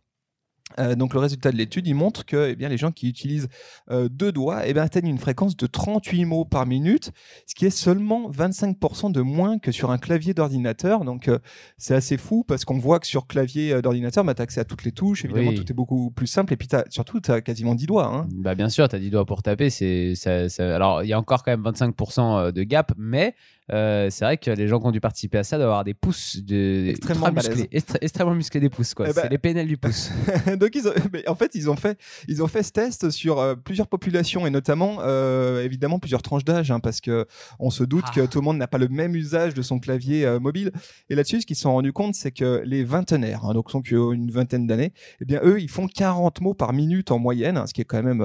Euh, 0.80 0.96
donc 0.96 1.14
le 1.14 1.20
résultat 1.20 1.52
de 1.52 1.58
l'étude, 1.58 1.88
il 1.88 1.94
montre 1.96 2.26
que 2.26 2.50
eh 2.50 2.56
bien, 2.56 2.70
les 2.70 2.78
gens 2.78 2.92
qui 2.92 3.08
utilisent 3.10 3.48
euh, 3.92 4.10
deux 4.10 4.32
doigts 4.32 4.62
eh 4.66 4.74
bien, 4.74 4.84
atteignent 4.84 5.08
une 5.10 5.18
fréquence 5.18 5.56
de 5.58 5.68
38 5.68 6.26
mots 6.26 6.46
par 6.46 6.66
minute, 6.66 7.12
ce 7.48 7.56
qui 7.56 7.66
est 7.66 7.70
seulement 7.70 8.30
25% 8.32 9.12
de 9.12 9.22
moins 9.22 9.60
que 9.60 9.72
sur 9.72 9.92
un 9.92 9.98
clavier 9.98 10.34
d'ordinateur. 10.34 11.04
Donc 11.06 11.28
euh, 11.28 11.40
c'est 11.78 11.96
assez 11.96 12.18
fou 12.18 12.44
parce 12.48 12.66
qu'on 12.66 12.78
voit 12.80 13.00
que 13.00 13.08
sur 13.08 13.28
clavier 13.28 13.82
d'ordinateur, 13.82 14.24
bah, 14.24 14.34
tu 14.34 14.42
as 14.42 14.44
accès 14.44 14.60
à 14.62 14.66
toutes 14.66 14.84
les 14.84 14.92
touches, 14.92 15.26
évidemment 15.26 15.50
Oui. 15.50 15.56
tout 15.56 15.70
est 15.72 15.76
beaucoup 15.76 16.12
plus 16.12 16.28
simple, 16.28 16.54
et 16.54 16.58
puis 16.58 16.68
surtout 16.90 17.20
tu 17.20 17.32
as 17.32 17.42
quasiment 17.42 17.76
10 17.76 17.86
doigts. 17.88 18.08
Hein. 18.08 18.28
Bah 18.32 18.56
bien 18.56 18.70
sûr, 18.70 18.88
tu 18.90 18.96
as 18.96 19.00
10 19.00 19.10
doigts 19.10 19.26
pour 19.26 19.44
taper. 19.44 19.70
C'est, 19.70 20.16
ça, 20.16 20.50
ça- 20.50 20.76
Alors, 20.76 21.04
il 21.04 21.08
y 21.10 21.14
a 21.14 21.20
encore 21.20 21.44
quand 21.44 21.52
même 21.52 21.64
25% 21.64 22.52
de 22.52 22.64
gap, 22.64 22.92
mais 22.98 23.36
euh, 23.72 24.10
c'est 24.10 24.26
vrai 24.26 24.38
que 24.38 24.52
les 24.52 24.68
gens 24.68 24.80
qui 24.80 24.88
ont 24.88 24.92
dû 24.92 25.00
participer 25.00 25.38
à 25.38 25.44
ça 25.44 25.58
doivent 25.58 25.70
avoir 25.70 25.84
des 25.84 25.94
pouces 25.94 26.38
de... 26.44 26.88
Extrêmement 26.90 27.32
musclés, 27.32 27.70
extrêmement 28.02 28.36
musclés 28.36 28.60
des 28.60 28.70
pouces. 28.70 28.94
Quoi. 28.94 29.08
Eh 29.10 29.14
ben- 29.14 29.22
c'est 29.24 29.30
les 29.30 29.38
pénels 29.38 29.68
du 29.68 29.78
pouce. 29.78 30.12
Donc 30.60 30.72
ils 30.76 30.88
ont, 30.88 30.94
mais 31.14 31.28
en 31.30 31.36
fait 31.36 31.52
ils 31.56 31.70
ont 31.70 31.76
fait 31.76 31.98
ils 32.28 32.44
ont 32.44 32.48
fait 32.48 32.64
ce 32.64 32.72
test 32.72 33.10
sur 33.10 33.40
euh, 33.40 33.56
plusieurs 33.56 33.88
populations 33.88 34.46
et 34.46 34.50
notamment 34.50 34.98
euh, 35.02 35.64
évidemment 35.64 35.98
plusieurs 36.00 36.22
tranches 36.22 36.44
d'âge 36.44 36.72
hein, 36.72 36.80
parce 36.82 37.00
que 37.00 37.26
on 37.60 37.70
se 37.70 37.84
doute 37.84 38.04
Ah. 38.08 38.12
que 38.16 38.26
tout 38.26 38.40
le 38.40 38.44
monde 38.46 38.58
n'a 38.58 38.68
pas 38.68 38.78
le 38.78 38.90
même 38.90 39.16
usage 39.16 39.54
de 39.54 39.62
son 39.62 39.80
clavier 39.80 40.28
mobile 40.42 40.72
et 41.10 41.16
là-dessus 41.16 41.42
ce 41.42 41.46
qu'ils 41.46 41.56
se 41.56 41.62
sont 41.64 41.72
rendus 41.72 41.94
compte 41.94 42.16
c'est 42.16 42.32
que 42.32 42.62
les 42.66 42.84
vingtenaires 42.84 43.46
hein, 43.46 43.54
donc 43.54 43.72
sont 43.72 43.82
qui 43.82 43.96
ont 43.96 44.12
une 44.12 44.30
vingtaine 44.32 44.68
d'années 44.68 44.92
eh 45.22 45.26
bien 45.26 45.40
eux 45.44 45.62
ils 45.62 45.70
font 45.70 45.88
40 45.88 46.42
mots 46.42 46.54
par 46.54 46.74
minute 46.74 47.12
en 47.12 47.20
moyenne 47.20 47.56
hein, 47.58 47.66
ce 47.68 47.74
qui 47.74 47.82
est 47.82 47.86
quand 47.86 48.04
même 48.04 48.24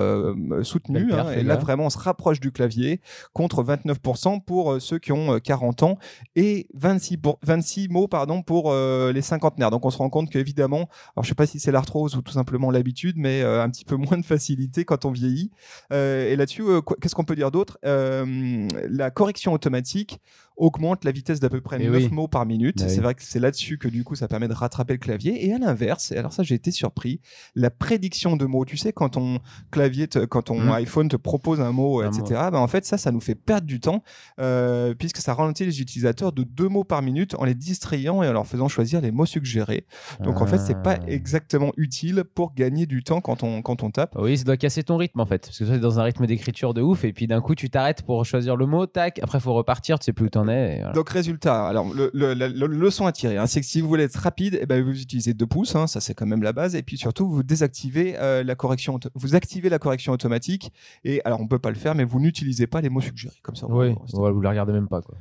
soutenu 0.65 1.13
hein, 1.13 1.31
et 1.33 1.43
là 1.43 1.57
vraiment 1.57 1.87
on 1.87 1.91
se 1.91 1.99
rapproche 1.99 2.41
du 2.41 2.51
clavier 2.51 3.01
contre 3.33 3.63
29% 3.63 4.43
pour 4.45 4.81
ceux 4.81 4.99
qui 4.99 5.13
ont 5.13 5.28
euh, 5.35 5.39
40 5.39 5.83
ans 5.83 5.99
et 6.37 6.69
26 6.75 7.17
pour- 7.19 7.39
26 7.43 7.89
mots 7.89 8.09
pardon 8.09 8.43
pour 8.43 8.71
euh, 8.71 9.13
les 9.13 9.23
cinquantenaires 9.23 9.71
donc 9.71 9.85
on 9.85 9.91
se 9.91 9.99
rend 9.99 10.11
compte 10.11 10.31
qu'évidemment 10.31 10.89
alors 11.17 11.25
je 11.25 11.29
sais 11.29 11.35
pas 11.35 11.47
si 11.47 11.59
c'est 11.61 11.73
l'arthrose 11.73 12.17
ou 12.17 12.23
tout 12.23 12.33
simplement 12.33 12.71
l'habitude, 12.71 13.17
mais 13.19 13.43
euh, 13.43 13.63
un 13.63 13.71
petit 13.71 13.85
peu 13.85 13.97
moins 13.97 14.19
de 14.19 14.25
facilité 14.25 14.85
quand 14.85 15.05
on 15.05 15.11
vieillit. 15.11 15.51
Euh, 15.93 16.31
et 16.31 16.37
là-dessus, 16.37 16.63
euh, 16.63 16.81
qu'est-ce 17.01 17.15
qu'on 17.15 17.25
peut 17.25 17.37
dire 17.37 17.51
d'autre? 17.51 17.79
Euh, 17.85 18.67
La 18.89 19.11
correction 19.11 19.53
automatique 19.53 20.21
augmente 20.59 21.05
la 21.05 21.13
vitesse 21.13 21.41
d'à 21.41 21.49
peu 21.49 21.61
près 21.61 21.79
Eh 21.81 21.87
9 21.89 21.95
oui. 21.97 22.09
mots 22.11 22.29
par 22.29 22.45
minute. 22.45 22.79
Bah 22.79 22.89
c'est 22.89 23.01
vrai 23.01 23.15
que 23.15 23.23
c'est 23.23 23.39
là-dessus 23.41 23.79
que 23.79 23.89
du 23.89 24.05
coup 24.05 24.15
ça 24.17 24.29
permet 24.29 24.49
de 24.49 24.53
rattraper 24.55 24.95
le 24.95 24.99
clavier. 24.99 25.47
Et 25.47 25.55
à 25.55 25.59
l'inverse, 25.59 26.13
et 26.13 26.17
alors 26.17 26.33
ça 26.33 26.43
j'ai 26.43 26.55
été 26.57 26.71
surpris, 26.71 27.21
la 27.55 27.71
prédiction 27.71 28.37
de 28.37 28.45
mots. 28.45 28.65
Tu 28.65 28.77
sais 28.77 28.93
quand 28.93 29.11
ton 29.11 29.39
clavier, 29.71 30.09
te- 30.09 30.25
quand 30.25 30.43
ton 30.43 30.59
Mhm. 30.61 30.71
iPhone 30.73 31.09
te 31.09 31.17
propose 31.17 31.61
un 31.61 31.73
mot, 31.73 32.01
Un 32.01 32.09
etc. 32.11 32.23
mot. 32.45 32.51
bah, 32.51 32.61
en 32.61 32.67
fait 32.69 32.85
ça, 32.85 32.99
ça 32.99 33.11
nous 33.13 33.21
fait 33.21 33.35
perdre 33.35 33.67
du 33.67 33.81
temps 33.81 34.03
euh, 34.41 34.95
puisque 34.99 35.19
ça 35.19 35.35
ralentit 35.35 35.65
les 35.65 35.81
utilisateurs 35.81 36.33
de 36.33 36.43
deux 36.43 36.69
mots 36.69 36.85
par 36.85 37.03
minute 37.03 37.35
en 37.37 37.45
les 37.45 37.55
distrayant 37.55 38.23
et 38.23 38.29
en 38.29 38.33
leur 38.33 38.47
faisant 38.47 38.69
choisir 38.69 39.01
les 39.01 39.11
mots 39.11 39.27
suggérés. 39.27 39.87
Donc 40.21 40.41
en 40.41 40.47
fait 40.47 40.59
c'est 40.59 40.83
pas 40.83 40.97
Ah. 41.01 41.05
exactement 41.07 41.73
utile 41.77 42.25
pour 42.35 42.55
gagner 42.55 42.87
du 42.87 43.03
temps 43.05 43.21
quand 43.21 43.43
on 43.43 43.63
quand 43.63 43.83
on 43.83 43.91
tape. 43.91 44.17
Oui, 44.19 44.37
ça 44.37 44.45
doit 44.45 44.57
casser 44.57 44.83
ton 44.83 44.97
rythme 44.97 45.21
en 45.21 45.27
fait. 45.27 45.43
Parce 45.47 45.59
que 45.59 45.65
toi, 45.65 45.75
t'es 45.75 45.81
dans 45.81 46.01
un 46.01 46.03
rythme 46.03 46.27
d'écriture 46.27 46.75
de 46.75 46.83
ouf, 46.83 47.05
et 47.05 47.13
puis 47.13 47.27
d'un 47.27 47.41
coup, 47.41 47.55
tu 47.55 47.71
t'arrêtes 47.71 48.03
pour 48.03 48.25
choisir 48.25 48.57
le 48.57 48.67
mot, 48.67 48.87
tac, 48.87 49.21
après, 49.23 49.39
faut 49.41 49.53
repartir, 49.55 49.99
tu 49.99 50.07
sais 50.07 50.13
plus 50.13 50.27
où 50.27 50.29
t'en 50.31 50.48
es. 50.49 50.75
et 50.75 50.79
voilà. 50.79 50.93
Donc 50.93 51.09
résultat, 51.11 51.67
alors 51.67 51.93
le, 51.95 52.11
le- 52.15 52.35
la, 52.35 52.49
la 52.49 52.67
leçon 52.67 53.07
à 53.07 53.13
tirer, 53.13 53.37
hein, 53.37 53.47
c'est 53.47 53.61
que 53.61 53.67
si 53.67 53.81
vous 53.81 53.89
voulez 53.89 54.05
être 54.05 54.17
rapide, 54.17 54.59
eh 54.61 54.67
ben, 54.67 54.83
vous 54.83 55.01
utilisez 55.01 55.35
deux 55.35 55.47
pouces, 55.47 55.75
hein, 55.77 55.87
ça 55.87 56.01
c'est 56.01 56.15
quand 56.15 56.27
même 56.27 56.43
la 56.43 56.53
base, 56.53 56.75
et 56.75 56.83
puis 56.83 56.97
surtout 56.99 57.29
vous 57.29 57.43
désactivez 57.43 58.17
euh, 58.19 58.43
la 58.43 58.55
correction, 58.55 58.99
vous 59.15 59.35
activez 59.35 59.69
la 59.69 59.79
correction 59.79 60.13
automatique, 60.13 60.73
et 61.05 61.21
alors 61.25 61.41
on 61.41 61.47
peut 61.47 61.59
pas 61.59 61.71
le 61.71 61.77
faire, 61.77 61.95
mais 61.95 62.05
vous 62.05 62.21
n'utilisez 62.21 62.67
pas 62.67 62.81
les 62.81 62.89
mots 62.89 63.01
suggérés 63.01 63.37
comme 63.43 63.57
ça. 63.57 63.67
Oui, 63.69 63.95
vous 64.13 64.21
ouais, 64.21 64.33
vous 64.33 64.41
la 64.41 64.51
regardez 64.51 64.73
même 64.73 64.89
pas 64.89 65.03
quoi. 65.03 65.17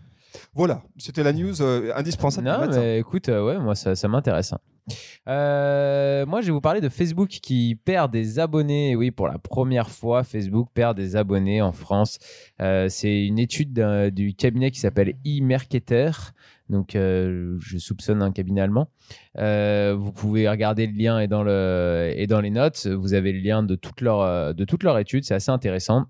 Voilà, 0.54 0.82
c'était 0.98 1.24
la 1.24 1.34
news 1.34 1.62
euh, 1.62 1.92
indispensable. 1.96 2.48
Non, 2.48 2.68
mais 2.70 3.00
écoute, 3.00 3.30
euh, 3.30 3.46
ouais, 3.46 3.60
moi 3.60 3.76
ça, 3.76 3.96
ça 3.96 4.08
m'intéresse. 4.08 4.54
hein. 4.54 4.60
Euh, 5.28 6.26
moi, 6.26 6.40
je 6.42 6.46
vais 6.48 6.52
vous 6.54 6.62
parler 6.62 6.80
de 6.82 6.88
Facebook 6.90 7.28
qui 7.30 7.76
perd 7.84 8.12
des 8.12 8.40
abonnés. 8.40 8.96
Oui, 8.96 9.12
pour 9.12 9.28
la 9.28 9.38
première 9.38 9.90
fois, 9.90 10.24
Facebook 10.24 10.70
perd 10.74 10.96
des 10.96 11.16
abonnés 11.16 11.62
en 11.62 11.74
France. 11.74 12.20
Euh, 12.62 12.88
c'est 12.90 13.26
une 13.26 13.38
étude 13.40 13.74
d'un- 13.74 14.10
du 14.10 14.34
cabinet 14.34 14.72
qui 14.72 14.80
s'appelle 14.80 15.16
eMarketer. 15.26 16.12
Donc, 16.70 16.96
euh, 16.96 17.58
je 17.60 17.78
soupçonne 17.78 18.22
un 18.22 18.32
cabinet 18.32 18.62
allemand. 18.62 18.88
Euh, 19.38 19.96
vous 19.98 20.12
pouvez 20.12 20.48
regarder 20.50 20.88
le 20.88 20.94
lien 20.98 21.20
et 21.20 21.28
dans, 21.28 21.44
le, 21.44 22.12
et 22.16 22.28
dans 22.28 22.42
les 22.42 22.50
notes. 22.50 22.88
Vous 22.88 23.14
avez 23.14 23.32
le 23.34 23.40
lien 23.40 23.64
de 23.64 23.76
toute 23.76 24.02
leur, 24.02 24.22
euh, 24.22 24.54
de 24.54 24.66
toute 24.66 24.84
leur 24.84 24.98
étude. 25.00 25.24
C'est 25.26 25.36
assez 25.36 25.52
intéressant. 25.52 26.06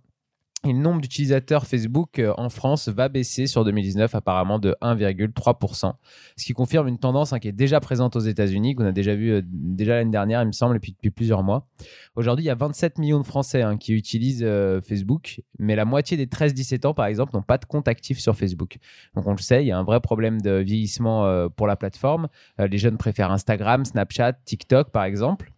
Et 0.65 0.73
le 0.73 0.79
nombre 0.79 1.01
d'utilisateurs 1.01 1.67
Facebook 1.67 2.17
euh, 2.17 2.33
en 2.35 2.49
France 2.49 2.89
va 2.89 3.09
baisser 3.09 3.45
sur 3.45 3.63
2019 3.63 4.15
apparemment 4.15 4.57
de 4.57 4.75
1,3%, 4.81 5.93
ce 6.35 6.45
qui 6.45 6.53
confirme 6.53 6.87
une 6.87 6.97
tendance 6.97 7.31
hein, 7.31 7.37
qui 7.37 7.47
est 7.47 7.51
déjà 7.51 7.79
présente 7.79 8.15
aux 8.15 8.21
États-Unis, 8.21 8.73
qu'on 8.73 8.85
a 8.85 8.91
déjà 8.91 9.13
vu 9.13 9.33
euh, 9.33 9.41
déjà 9.45 9.97
l'année 9.97 10.09
dernière, 10.09 10.41
il 10.41 10.47
me 10.47 10.51
semble, 10.51 10.75
et 10.75 10.79
puis 10.79 10.93
depuis 10.93 11.11
plusieurs 11.11 11.43
mois. 11.43 11.67
Aujourd'hui, 12.15 12.45
il 12.45 12.47
y 12.47 12.51
a 12.51 12.55
27 12.55 12.97
millions 12.97 13.19
de 13.19 13.25
Français 13.25 13.61
hein, 13.61 13.77
qui 13.77 13.93
utilisent 13.93 14.43
euh, 14.43 14.81
Facebook, 14.81 15.41
mais 15.59 15.75
la 15.75 15.85
moitié 15.85 16.17
des 16.17 16.25
13-17 16.25 16.87
ans, 16.87 16.95
par 16.95 17.05
exemple, 17.05 17.35
n'ont 17.35 17.43
pas 17.43 17.59
de 17.59 17.65
compte 17.65 17.87
actif 17.87 18.17
sur 18.17 18.35
Facebook. 18.35 18.77
Donc 19.13 19.27
on 19.27 19.33
le 19.33 19.37
sait, 19.37 19.63
il 19.63 19.67
y 19.67 19.71
a 19.71 19.77
un 19.77 19.83
vrai 19.83 19.99
problème 20.01 20.41
de 20.41 20.57
vieillissement 20.57 21.47
pour 21.55 21.67
la 21.67 21.75
plateforme. 21.75 22.27
Les 22.57 22.77
jeunes 22.77 22.97
préfèrent 22.97 23.31
Instagram, 23.31 23.85
Snapchat, 23.85 24.33
TikTok, 24.45 24.89
par 24.91 25.03
exemple. 25.03 25.51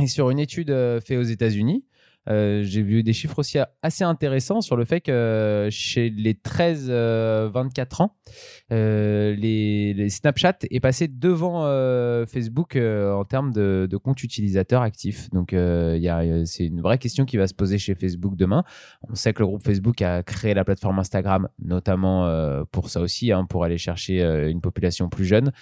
Et 0.00 0.08
sur 0.08 0.30
une 0.30 0.38
étude 0.40 0.70
faite 1.00 1.18
aux 1.18 1.22
États-Unis, 1.22 1.84
euh, 2.28 2.62
j'ai 2.62 2.82
vu 2.82 3.02
des 3.02 3.12
chiffres 3.12 3.38
aussi 3.38 3.58
assez 3.82 4.04
intéressants 4.04 4.60
sur 4.60 4.76
le 4.76 4.84
fait 4.84 5.00
que 5.00 5.12
euh, 5.12 5.70
chez 5.70 6.10
les 6.10 6.34
13-24 6.34 8.02
ans, 8.02 8.16
euh, 8.72 9.34
les, 9.36 9.94
les 9.94 10.08
Snapchat 10.08 10.56
est 10.70 10.80
passé 10.80 11.08
devant 11.08 11.64
euh, 11.64 12.26
Facebook 12.26 12.76
euh, 12.76 13.12
en 13.12 13.24
termes 13.24 13.52
de, 13.52 13.86
de 13.90 13.96
comptes 13.96 14.22
utilisateurs 14.22 14.82
actifs. 14.82 15.28
Donc, 15.30 15.52
euh, 15.52 16.44
c'est 16.46 16.66
une 16.66 16.80
vraie 16.80 16.98
question 16.98 17.24
qui 17.24 17.36
va 17.36 17.46
se 17.46 17.54
poser 17.54 17.78
chez 17.78 17.94
Facebook 17.94 18.36
demain. 18.36 18.64
On 19.08 19.14
sait 19.14 19.32
que 19.32 19.40
le 19.40 19.46
groupe 19.46 19.62
Facebook 19.62 20.00
a 20.02 20.22
créé 20.22 20.54
la 20.54 20.64
plateforme 20.64 20.98
Instagram, 20.98 21.48
notamment 21.58 22.26
euh, 22.26 22.64
pour 22.70 22.90
ça 22.90 23.00
aussi, 23.00 23.32
hein, 23.32 23.44
pour 23.44 23.64
aller 23.64 23.78
chercher 23.78 24.22
euh, 24.22 24.50
une 24.50 24.60
population 24.60 25.08
plus 25.08 25.24
jeune. 25.24 25.52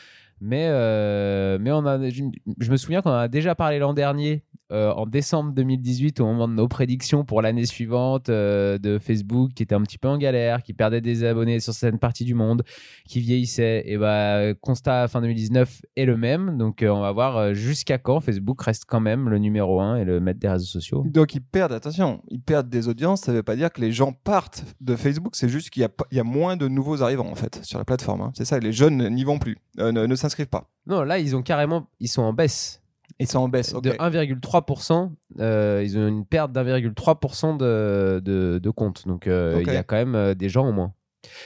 Mais, 0.41 0.67
euh, 0.69 1.59
mais 1.61 1.71
on 1.71 1.87
a, 1.87 2.09
je, 2.09 2.25
je 2.59 2.71
me 2.71 2.77
souviens 2.77 3.01
qu'on 3.01 3.11
en 3.11 3.15
a 3.15 3.29
déjà 3.29 3.55
parlé 3.55 3.79
l'an 3.79 3.95
dernier, 3.95 4.43
euh, 4.73 4.93
en 4.93 5.07
décembre 5.07 5.53
2018, 5.53 6.21
au 6.21 6.27
moment 6.27 6.49
de 6.49 6.55
nos 6.55 6.69
prédictions 6.69 7.25
pour 7.25 7.43
l'année 7.43 7.67
suivante 7.67 8.29
euh, 8.29 8.79
de 8.79 8.99
Facebook, 8.99 9.53
qui 9.55 9.63
était 9.63 9.75
un 9.75 9.83
petit 9.83 9.99
peu 9.99 10.09
en 10.09 10.19
galère, 10.19 10.63
qui 10.63 10.73
perdait 10.73 11.01
des 11.01 11.25
abonnés 11.25 11.61
sur 11.61 11.75
certaines 11.75 11.99
parties 11.99 12.25
du 12.25 12.35
monde, 12.35 12.63
qui 13.07 13.21
vieillissait. 13.21 13.83
Et 13.87 13.99
bah, 13.99 14.55
constat 14.55 15.09
fin 15.09 15.21
2019 15.21 15.83
est 15.97 16.05
le 16.05 16.17
même. 16.17 16.57
Donc, 16.59 16.83
euh, 16.83 16.89
on 16.89 17.01
va 17.01 17.13
voir 17.13 17.55
jusqu'à 17.55 17.99
quand 17.99 18.21
Facebook 18.21 18.63
reste 18.63 18.85
quand 18.87 19.01
même 19.01 19.29
le 19.29 19.39
numéro 19.39 19.81
un 19.81 19.97
et 19.97 20.05
le 20.05 20.21
maître 20.21 20.41
des 20.41 20.49
réseaux 20.49 20.67
sociaux. 20.67 21.05
Donc 21.07 21.35
ils 21.35 21.43
perdent, 21.43 21.73
attention, 21.73 22.23
ils 22.29 22.41
perdent 22.41 22.69
des 22.69 22.89
audiences, 22.89 23.23
ça 23.23 23.33
veut 23.33 23.43
pas 23.43 23.57
dire 23.57 23.73
que 23.73 23.81
les 23.81 23.93
gens 23.93 24.13
partent 24.13 24.65
de 24.81 24.97
Facebook, 24.97 25.35
c'est 25.37 25.49
juste 25.49 25.71
qu'il 25.71 25.83
y, 25.83 25.85
a 25.85 25.91
y 26.11 26.23
moins 26.23 26.57
de 26.57 26.69
nouveaux 26.69 27.03
arrivants 27.03 27.31
en 27.31 27.35
fait 27.35 27.65
sur 27.65 27.79
la 27.79 27.85
plateforme. 27.85 28.23
hein. 28.23 28.33
C'est 28.35 28.45
ça, 28.45 28.59
les 28.59 28.73
jeunes 28.73 29.09
n'y 29.09 29.25
vont 29.25 29.39
plus, 29.39 29.59
ne, 29.79 29.91
ne 29.91 30.15
s'inscrivent 30.15 30.47
pas. 30.49 30.69
Non, 30.87 31.03
là, 31.03 31.19
ils 31.19 31.37
ont 31.37 31.43
carrément, 31.43 31.87
ils 32.01 32.09
sont 32.09 32.23
en 32.23 32.33
baisse. 32.33 32.82
Et 33.19 33.27
c'est 33.27 33.37
en 33.37 33.49
baisse, 33.49 33.73
de 33.75 33.91
1,3%. 33.91 35.11
euh, 35.41 35.83
ils 35.85 35.99
ont 35.99 36.09
une 36.09 36.25
perte 36.25 36.53
d'1,3% 36.53 37.57
de, 37.57 38.21
de, 38.25 38.59
de 38.59 38.71
compte. 38.71 39.07
Donc, 39.07 39.27
euh, 39.27 39.63
il 39.67 39.73
y 39.73 39.77
a 39.77 39.83
quand 39.83 39.97
même 39.97 40.15
euh, 40.15 40.35
des 40.35 40.49
gens 40.49 40.69
au 40.69 40.73
moins. 40.73 40.93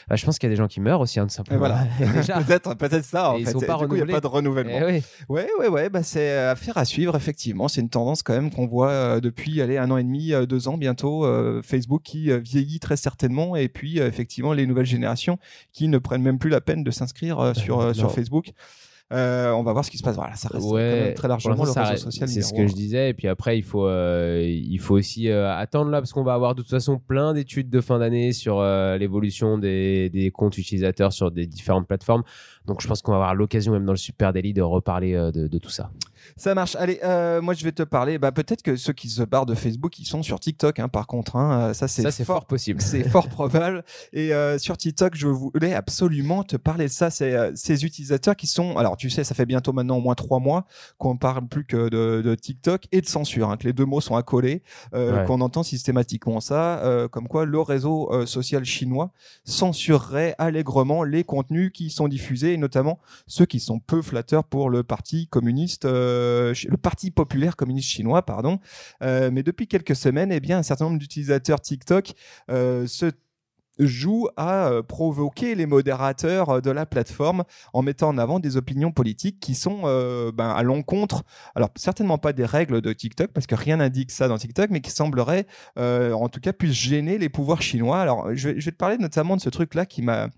Bah, 0.08 0.16
je 0.16 0.24
pense 0.24 0.38
qu'il 0.38 0.48
y 0.48 0.50
a 0.50 0.54
des 0.54 0.56
gens 0.56 0.68
qui 0.68 0.80
meurent 0.80 1.02
aussi, 1.02 1.20
hein, 1.20 1.26
tout 1.26 1.34
simplement. 1.34 1.58
voilà, 1.58 1.86
peut-être 2.46 2.74
peut-être 2.76 3.04
ça 3.04 3.32
en 3.32 3.36
Et 3.36 3.40
ils 3.40 3.44
fait. 3.46 3.52
sont 3.52 3.60
pas 3.60 3.76
du 3.76 3.86
coup, 3.86 3.94
il 3.96 4.02
n'y 4.04 4.10
a 4.10 4.14
pas 4.14 4.22
de 4.22 4.26
renouvellement. 4.26 4.78
Eh 4.80 4.84
oui. 4.86 5.02
Ouais, 5.28 5.48
ouais, 5.58 5.68
ouais, 5.68 5.90
bah 5.90 6.02
c'est 6.02 6.34
affaire 6.34 6.78
à 6.78 6.86
suivre, 6.86 7.14
effectivement. 7.14 7.68
C'est 7.68 7.82
une 7.82 7.90
tendance 7.90 8.22
quand 8.22 8.32
même 8.32 8.50
qu'on 8.50 8.66
voit 8.66 8.90
euh, 8.90 9.20
depuis 9.20 9.60
allez, 9.60 9.76
un 9.76 9.90
an 9.90 9.98
et 9.98 10.02
demi, 10.02 10.32
euh, 10.32 10.46
deux 10.46 10.68
ans 10.68 10.78
bientôt. 10.78 11.26
euh, 11.26 11.60
Facebook 11.62 12.00
qui 12.04 12.30
vieillit 12.40 12.80
très 12.80 12.96
certainement, 12.96 13.54
et 13.54 13.68
puis 13.68 13.98
effectivement 13.98 14.54
les 14.54 14.66
nouvelles 14.66 14.86
générations 14.86 15.38
qui 15.74 15.88
ne 15.88 15.98
prennent 15.98 16.22
même 16.22 16.38
plus 16.38 16.50
la 16.50 16.62
peine 16.62 16.82
de 16.82 16.90
s'inscrire 16.90 17.38
euh, 17.38 17.52
sur, 17.52 17.94
sur 17.94 18.10
Facebook. 18.12 18.52
Euh, 19.12 19.52
on 19.52 19.62
va 19.62 19.72
voir 19.72 19.84
ce 19.84 19.90
qui 19.90 19.98
se 19.98 20.02
passe. 20.02 20.16
Voilà, 20.16 20.34
ça 20.34 20.48
reste 20.48 20.64
quand 20.64 20.72
Ouais, 20.74 21.00
même 21.04 21.14
très 21.14 21.28
largement 21.28 21.54
le 21.54 21.60
réseau 21.60 21.96
social. 21.96 22.28
C'est 22.28 22.42
ce 22.42 22.52
que 22.52 22.66
je 22.66 22.74
disais. 22.74 23.10
Et 23.10 23.14
puis 23.14 23.28
après, 23.28 23.56
il 23.56 23.62
faut, 23.62 23.86
euh, 23.86 24.42
il 24.44 24.78
faut 24.80 24.96
aussi 24.96 25.28
euh, 25.28 25.48
attendre 25.54 25.90
là, 25.90 26.00
parce 26.00 26.12
qu'on 26.12 26.24
va 26.24 26.34
avoir 26.34 26.56
de 26.56 26.62
toute 26.62 26.70
façon 26.70 26.98
plein 26.98 27.32
d'études 27.32 27.70
de 27.70 27.80
fin 27.80 28.00
d'année 28.00 28.32
sur 28.32 28.60
l'évolution 28.62 29.58
des, 29.58 30.10
des 30.10 30.30
comptes 30.30 30.58
utilisateurs 30.58 31.12
sur 31.12 31.30
des 31.30 31.46
différentes 31.46 31.86
plateformes. 31.86 32.24
Donc 32.66 32.80
je 32.82 32.88
pense 32.88 33.00
qu'on 33.00 33.12
va 33.12 33.18
avoir 33.18 33.34
l'occasion, 33.36 33.72
même 33.72 33.84
dans 33.84 33.92
le 33.92 33.98
Super 33.98 34.32
Daily, 34.32 34.52
de 34.52 34.62
reparler 34.62 35.12
de, 35.12 35.46
de 35.46 35.58
tout 35.58 35.70
ça. 35.70 35.90
Ça 36.36 36.54
marche. 36.54 36.76
Allez, 36.76 37.00
euh, 37.04 37.40
moi 37.40 37.54
je 37.54 37.64
vais 37.64 37.72
te 37.72 37.82
parler. 37.82 38.18
Bah, 38.18 38.32
peut-être 38.32 38.62
que 38.62 38.76
ceux 38.76 38.92
qui 38.92 39.08
se 39.08 39.22
barrent 39.22 39.46
de 39.46 39.54
Facebook, 39.54 39.98
ils 39.98 40.04
sont 40.06 40.22
sur 40.22 40.40
TikTok. 40.40 40.78
Hein, 40.78 40.88
par 40.88 41.06
contre, 41.06 41.36
hein, 41.36 41.72
ça 41.74 41.88
c'est 41.88 42.02
Ça, 42.02 42.10
c'est 42.10 42.24
fort 42.24 42.46
possible. 42.46 42.80
C'est 42.86 43.08
fort 43.08 43.28
probable. 43.28 43.84
Et 44.12 44.32
euh, 44.32 44.58
sur 44.58 44.76
TikTok, 44.76 45.14
je 45.16 45.26
voulais 45.28 45.74
absolument 45.74 46.42
te 46.44 46.56
parler 46.56 46.86
de 46.86 46.90
ça. 46.92 47.10
C'est 47.10 47.34
euh, 47.34 47.52
ces 47.54 47.84
utilisateurs 47.84 48.36
qui 48.36 48.46
sont. 48.46 48.76
Alors, 48.78 48.96
tu 48.96 49.10
sais, 49.10 49.24
ça 49.24 49.34
fait 49.34 49.46
bientôt 49.46 49.72
maintenant 49.72 49.96
au 49.98 50.00
moins 50.00 50.14
trois 50.14 50.38
mois 50.38 50.66
qu'on 50.98 51.16
parle 51.16 51.46
plus 51.48 51.64
que 51.64 51.88
de, 51.88 52.22
de 52.22 52.34
TikTok 52.34 52.84
et 52.92 53.00
de 53.00 53.06
censure, 53.06 53.50
hein, 53.50 53.56
que 53.56 53.64
les 53.64 53.72
deux 53.72 53.84
mots 53.84 54.00
sont 54.00 54.16
accolés, 54.16 54.62
euh, 54.94 55.20
Ouais. 55.20 55.24
qu'on 55.26 55.40
entend 55.40 55.62
systématiquement 55.62 56.40
ça, 56.40 56.78
euh, 56.80 57.08
comme 57.08 57.28
quoi 57.28 57.44
le 57.44 57.60
réseau 57.60 58.12
euh, 58.12 58.26
social 58.26 58.64
chinois 58.64 59.10
censurerait 59.44 60.34
allègrement 60.38 61.02
les 61.02 61.24
contenus 61.24 61.70
qui 61.72 61.90
sont 61.90 62.08
diffusés, 62.08 62.52
et 62.52 62.56
notamment 62.56 62.98
ceux 63.26 63.46
qui 63.46 63.60
sont 63.60 63.78
peu 63.78 64.02
flatteurs 64.02 64.44
pour 64.44 64.70
le 64.70 64.82
parti 64.82 65.26
communiste, 65.28 65.86
euh, 66.16 66.54
le 66.68 66.76
parti 66.76 67.10
populaire 67.10 67.56
communiste 67.56 67.88
chinois, 67.88 68.22
pardon. 68.22 68.58
Euh, 69.02 69.30
mais 69.32 69.42
depuis 69.42 69.66
quelques 69.66 69.96
semaines, 69.96 70.32
eh 70.32 70.40
bien, 70.40 70.58
un 70.58 70.62
certain 70.62 70.86
nombre 70.86 70.98
d'utilisateurs 70.98 71.60
TikTok 71.60 72.12
euh, 72.50 72.86
se 72.86 73.10
joue 73.78 74.28
à 74.36 74.68
euh, 74.68 74.82
provoquer 74.82 75.54
les 75.54 75.66
modérateurs 75.66 76.48
euh, 76.50 76.60
de 76.60 76.70
la 76.70 76.86
plateforme 76.86 77.44
en 77.72 77.82
mettant 77.82 78.08
en 78.08 78.18
avant 78.18 78.38
des 78.40 78.56
opinions 78.56 78.92
politiques 78.92 79.38
qui 79.40 79.54
sont 79.54 79.80
euh, 79.84 80.32
ben, 80.32 80.48
à 80.48 80.62
l'encontre, 80.62 81.24
alors 81.54 81.70
certainement 81.76 82.18
pas 82.18 82.32
des 82.32 82.44
règles 82.44 82.80
de 82.80 82.92
TikTok, 82.92 83.32
parce 83.32 83.46
que 83.46 83.54
rien 83.54 83.76
n'indique 83.76 84.10
ça 84.10 84.28
dans 84.28 84.38
TikTok, 84.38 84.70
mais 84.70 84.80
qui 84.80 84.90
sembleraient, 84.90 85.46
euh, 85.78 86.12
en 86.12 86.28
tout 86.28 86.40
cas, 86.40 86.52
puissent 86.52 86.72
gêner 86.72 87.18
les 87.18 87.28
pouvoirs 87.28 87.62
chinois. 87.62 88.00
Alors, 88.00 88.34
je 88.34 88.48
vais, 88.50 88.60
je 88.60 88.64
vais 88.64 88.72
te 88.72 88.76
parler 88.76 88.98
notamment 88.98 89.36
de 89.36 89.40
ce 89.40 89.48
truc-là 89.50 89.86
qui 89.86 90.02
m'a 90.02 90.28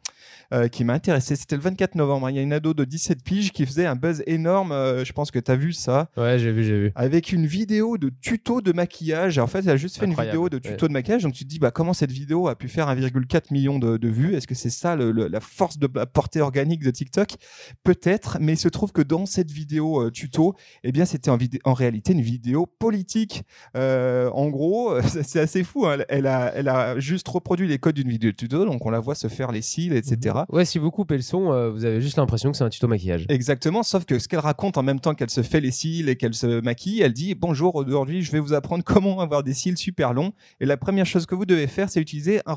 euh, 0.52 0.68
qui 0.68 0.82
m'a 0.84 0.94
intéressé. 0.94 1.36
C'était 1.36 1.56
le 1.56 1.62
24 1.62 1.94
novembre. 1.94 2.26
hein. 2.26 2.30
Il 2.30 2.36
y 2.36 2.38
a 2.38 2.42
une 2.42 2.52
ado 2.52 2.72
de 2.74 2.84
17 2.84 3.22
piges 3.22 3.52
qui 3.52 3.66
faisait 3.66 3.84
un 3.86 3.96
buzz 3.96 4.22
énorme. 4.26 4.72
euh, 4.72 5.04
je 5.04 5.12
pense 5.12 5.30
que 5.30 5.38
tu 5.38 5.50
as 5.50 5.56
vu 5.56 5.72
ça 5.72 6.08
Ouais, 6.16 6.38
j'ai 6.38 6.52
vu, 6.52 6.64
j'ai 6.64 6.78
vu. 6.78 6.92
avec 6.94 7.32
une 7.32 7.46
vidéo 7.46 7.98
de 7.98 8.10
tuto 8.20 8.60
de 8.62 8.72
maquillage. 8.72 9.38
En 9.38 9.46
fait, 9.46 9.60
elle 9.60 9.70
a 9.70 9.76
juste 9.76 9.98
fait 9.98 10.06
Incroyable, 10.06 10.36
une 10.36 10.42
vidéo 10.44 10.48
de 10.48 10.58
tuto 10.58 10.88
de 10.88 10.92
maquillage. 10.92 11.22
Donc 11.22 11.34
tu 11.34 11.44
te 11.44 11.48
dis, 11.48 11.58
bah, 11.58 11.70
comment 11.70 11.92
cette 11.92 12.10
vidéo 12.12 12.48
a 12.48 12.56
pu 12.56 12.68
faire 12.68 12.88
1,4 12.88 13.27
million 13.50 13.78
de, 13.78 13.96
de 13.96 14.08
vues 14.08 14.34
Est-ce 14.34 14.46
que 14.46 14.54
c'est 14.54 14.70
ça 14.70 14.96
le- 14.96 15.12
le- 15.12 15.28
la 15.28 15.40
force 15.40 15.78
de 15.78 15.88
la 15.94 16.06
portée 16.06 16.40
organique 16.40 16.82
de 16.82 16.90
TikTok? 16.90 17.36
Peut-être, 17.84 18.38
mais 18.40 18.54
il 18.54 18.58
se 18.58 18.68
trouve 18.68 18.92
que 18.92 19.02
dans 19.02 19.26
cette 19.26 19.50
vidéo 19.50 20.02
euh, 20.02 20.10
tuto, 20.10 20.54
eh 20.84 20.92
bien, 20.92 21.04
c'était 21.04 21.30
en, 21.30 21.72
réalité 21.74 22.12
une 22.12 22.20
vidéo 22.22 22.66
politique. 22.66 23.42
Euh, 23.76 24.30
en 24.30 24.48
gros, 24.48 25.00
c'est 25.24 25.40
assez 25.40 25.64
fou. 25.64 25.86
hein. 25.86 25.98
Elle, 26.08 26.26
a, 26.26 26.52
elle 26.54 26.68
a 26.68 26.98
juste 26.98 27.28
reproduit 27.28 27.68
les 27.68 27.78
codes 27.78 27.94
d'une 27.94 28.08
vidéo 28.08 28.32
tuto. 28.32 28.64
Donc 28.64 28.84
on 28.86 28.90
la 28.90 29.00
voit 29.00 29.14
se 29.14 29.28
faire 29.28 29.52
les 29.52 29.62
cils, 29.62 29.92
etc. 29.92 30.14
etc. 30.18 30.34
Ouais, 30.50 30.64
si 30.64 30.78
vous 30.78 30.90
coupez 30.90 31.16
le 31.16 31.22
son, 31.22 31.52
euh, 31.52 31.70
vous 31.70 31.84
avez 31.84 32.00
juste 32.00 32.16
l'impression 32.16 32.50
que 32.50 32.56
c'est 32.56 32.64
un 32.64 32.68
tuto 32.70 32.88
maquillage. 32.88 33.26
Exactement, 33.28 33.82
sauf 33.82 34.04
que 34.04 34.18
ce 34.18 34.26
qu'elle 34.28 34.38
raconte 34.40 34.78
en 34.78 34.82
même 34.82 35.00
temps 35.00 35.14
qu'elle 35.14 35.30
se 35.30 35.42
fait 35.42 35.60
les 35.60 35.70
cils 35.70 36.08
et 36.08 36.16
qu'elle 36.16 36.34
se 36.34 36.60
maquille, 36.60 37.00
elle 37.02 37.12
dit 37.12 37.34
bonjour, 37.34 37.74
aujourd'hui 37.76 38.22
je 38.22 38.32
vais 38.32 38.40
vous 38.40 38.52
apprendre 38.54 38.82
comment 38.84 39.20
avoir 39.20 39.42
des 39.42 39.54
cils 39.54 39.76
super 39.76 40.12
longs. 40.14 40.32
Et 40.60 40.66
la 40.66 40.76
première 40.76 41.06
chose 41.06 41.26
que 41.26 41.34
vous 41.34 41.46
devez 41.46 41.66
faire, 41.66 41.88
c'est 41.90 42.00
utiliser 42.00 42.40
un 42.46 42.54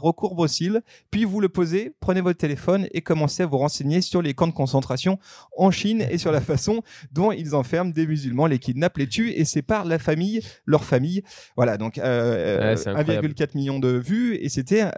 puis 1.10 1.26
vous 1.26 1.40
le 1.40 1.50
posez, 1.50 1.94
prenez 2.00 2.22
votre 2.22 2.38
téléphone 2.38 2.88
et 2.94 3.02
commencez 3.02 3.44
à 3.44 3.46
vous 3.46 3.58
renseigner 3.58 4.02
sur 4.02 4.22
les 4.22 4.34
camps 4.34 4.48
de 4.48 4.54
concentration 4.54 5.20
en 5.58 5.72
Chine 5.72 6.06
et 6.10 6.18
sur 6.18 6.32
la 6.32 6.42
façon 6.42 6.82
dont 7.12 7.32
ils 7.32 7.56
enferment 7.56 7.92
des 7.92 8.06
musulmans, 8.06 8.48
les 8.48 8.60
kidnappent, 8.60 8.98
les 8.98 9.08
tuent 9.08 9.32
et 9.32 9.46
séparent 9.46 9.86
la 9.86 10.00
famille, 10.00 10.42
leur 10.66 10.84
famille. 10.84 11.24
Voilà, 11.56 11.78
donc 11.78 11.98
euh, 11.98 12.72
Ouais, 12.72 12.78
c'est 12.78 12.90
incroyable. 12.90 13.28
1,4 13.30 13.56
million 13.56 13.80
de 13.80 13.90
vues 13.90 14.36
et 14.36 14.50
c'était, 14.50 14.84
euh, 14.84 14.92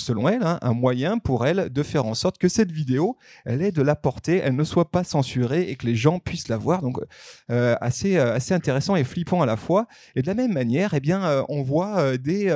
selon 0.00 0.28
elle, 0.28 0.42
hein, 0.42 0.58
un 0.62 0.72
moyen 0.72 1.18
pour 1.18 1.46
elle 1.46 1.70
de 1.70 1.82
faire 1.82 2.06
en 2.06 2.14
sorte 2.14 2.38
que 2.38 2.48
cette 2.48 2.72
vidéo, 2.72 3.16
elle 3.44 3.62
ait 3.62 3.72
de 3.72 3.82
la 3.82 3.96
portée, 3.96 4.40
elle 4.42 4.56
ne 4.56 4.64
soit 4.64 4.90
pas 4.90 5.04
censurée 5.04 5.70
et 5.70 5.76
que 5.76 5.86
les 5.86 5.94
gens 5.94 6.18
puissent 6.18 6.48
la 6.48 6.56
voir. 6.56 6.82
Donc, 6.82 6.98
euh, 7.50 7.76
assez, 7.80 8.16
euh, 8.16 8.34
assez 8.34 8.54
intéressant 8.54 8.96
et 8.96 9.04
flippant 9.04 9.42
à 9.42 9.46
la 9.46 9.56
fois. 9.56 9.86
Et 10.16 10.22
de 10.22 10.26
la 10.26 10.34
même 10.34 10.52
manière, 10.52 10.94
eh 10.94 11.00
bien, 11.00 11.24
euh, 11.24 11.42
on 11.48 11.62
voit 11.62 12.16
des 12.18 12.48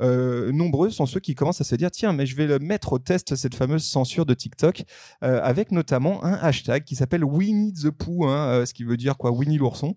nombreux 0.00 0.90
sont 0.90 1.06
ceux 1.06 1.20
qui 1.20 1.34
commencent 1.34 1.60
à 1.60 1.64
se 1.64 1.74
dire 1.74 1.90
tiens, 1.90 2.12
mais 2.12 2.26
je 2.26 2.36
vais 2.36 2.46
le 2.46 2.58
mettre 2.58 2.92
au 2.92 2.98
test 2.98 3.34
cette 3.36 3.54
fameuse 3.54 3.84
censure 3.84 4.26
de 4.26 4.34
TikTok 4.34 4.84
avec 5.20 5.72
notamment 5.72 6.24
un 6.24 6.34
hashtag 6.34 6.84
qui 6.84 6.96
s'appelle 6.96 7.24
Winnie 7.24 7.72
the 7.72 7.90
Pooh, 7.90 8.26
hein, 8.26 8.64
ce 8.66 8.72
qui 8.74 8.84
veut 8.84 8.96
dire 8.96 9.16
quoi? 9.16 9.30
Winnie 9.30 9.58
l'ourson. 9.58 9.96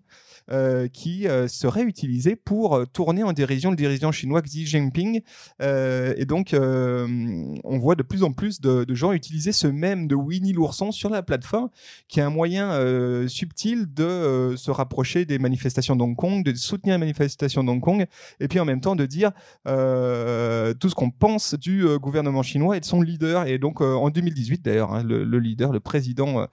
Euh, 0.50 0.88
qui 0.88 1.28
euh, 1.28 1.46
serait 1.46 1.82
utilisé 1.82 2.34
pour 2.34 2.74
euh, 2.74 2.86
tourner 2.86 3.22
en 3.22 3.34
dérision 3.34 3.68
le 3.68 3.76
dirigeant 3.76 4.12
chinois 4.12 4.40
Xi 4.40 4.64
Jinping. 4.64 5.20
Et 5.60 6.24
donc, 6.24 6.54
on 6.54 7.78
voit 7.78 7.94
de 7.94 8.02
plus 8.02 8.22
en 8.22 8.32
plus 8.32 8.60
de, 8.60 8.86
gens 8.94 9.12
utiliser 9.12 9.52
ce 9.52 9.66
même 9.66 10.06
de 10.08 10.14
Winnie 10.14 10.52
l'ourson 10.52 10.90
sur 10.90 11.10
la 11.10 11.22
plateforme, 11.22 11.68
qui 12.08 12.20
est 12.20 12.22
un 12.22 12.30
moyen 12.30 13.28
subtil 13.28 13.92
de 13.92 14.54
se 14.56 14.70
rapprocher 14.70 15.24
des 15.24 15.38
manifestations 15.38 15.96
d'Hong 15.96 16.16
Kong, 16.16 16.44
de 16.44 16.54
soutenir 16.54 16.94
les 16.94 16.98
manifestations 16.98 17.62
d'Hong 17.62 17.80
Kong, 17.80 18.06
et 18.40 18.48
puis 18.48 18.60
en 18.60 18.64
même 18.64 18.80
temps 18.80 18.96
de 18.96 19.06
dire 19.06 19.32
tout 19.64 20.88
ce 20.88 20.94
qu'on 20.94 21.10
pense 21.10 21.54
du 21.54 21.84
gouvernement 21.98 22.42
chinois 22.42 22.76
et 22.76 22.80
de 22.80 22.84
son 22.84 23.02
leader. 23.02 23.46
Et 23.46 23.58
donc, 23.58 23.80
en 23.80 24.10
2018, 24.10 24.64
d'ailleurs, 24.64 24.92
hein, 24.92 25.02
le, 25.02 25.24
le 25.24 25.38
leader, 25.38 25.72
le 25.72 25.80
président 25.80 26.46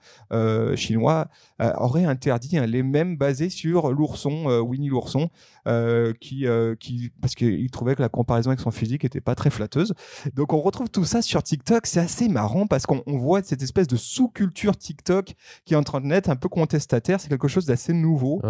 chinois, 0.74 1.28
aurait 1.58 2.04
interdit 2.04 2.58
hein, 2.58 2.66
les 2.66 2.82
mêmes 2.82 3.16
basés 3.16 3.50
sur 3.50 3.85
l'ourson, 3.90 4.48
euh, 4.48 4.60
Winnie 4.60 4.88
l'ourson, 4.88 5.28
euh, 5.66 6.12
qui, 6.20 6.46
euh, 6.46 6.74
qui, 6.74 7.10
parce 7.20 7.34
qu'il 7.34 7.70
trouvait 7.70 7.94
que 7.94 8.02
la 8.02 8.08
comparaison 8.08 8.50
avec 8.50 8.60
son 8.60 8.70
physique 8.70 9.04
était 9.04 9.20
pas 9.20 9.34
très 9.34 9.50
flatteuse. 9.50 9.94
Donc 10.34 10.52
on 10.52 10.60
retrouve 10.60 10.90
tout 10.90 11.04
ça 11.04 11.22
sur 11.22 11.42
TikTok. 11.42 11.86
C'est 11.86 12.00
assez 12.00 12.28
marrant 12.28 12.66
parce 12.66 12.86
qu'on 12.86 13.02
on 13.06 13.16
voit 13.16 13.42
cette 13.42 13.62
espèce 13.62 13.86
de 13.86 13.96
sous-culture 13.96 14.76
TikTok 14.76 15.34
qui 15.64 15.74
est 15.74 15.76
en 15.76 15.82
train 15.82 16.00
de 16.00 16.06
naître 16.06 16.30
un 16.30 16.36
peu 16.36 16.48
contestataire. 16.48 17.20
C'est 17.20 17.28
quelque 17.28 17.48
chose 17.48 17.66
d'assez 17.66 17.92
nouveau. 17.92 18.40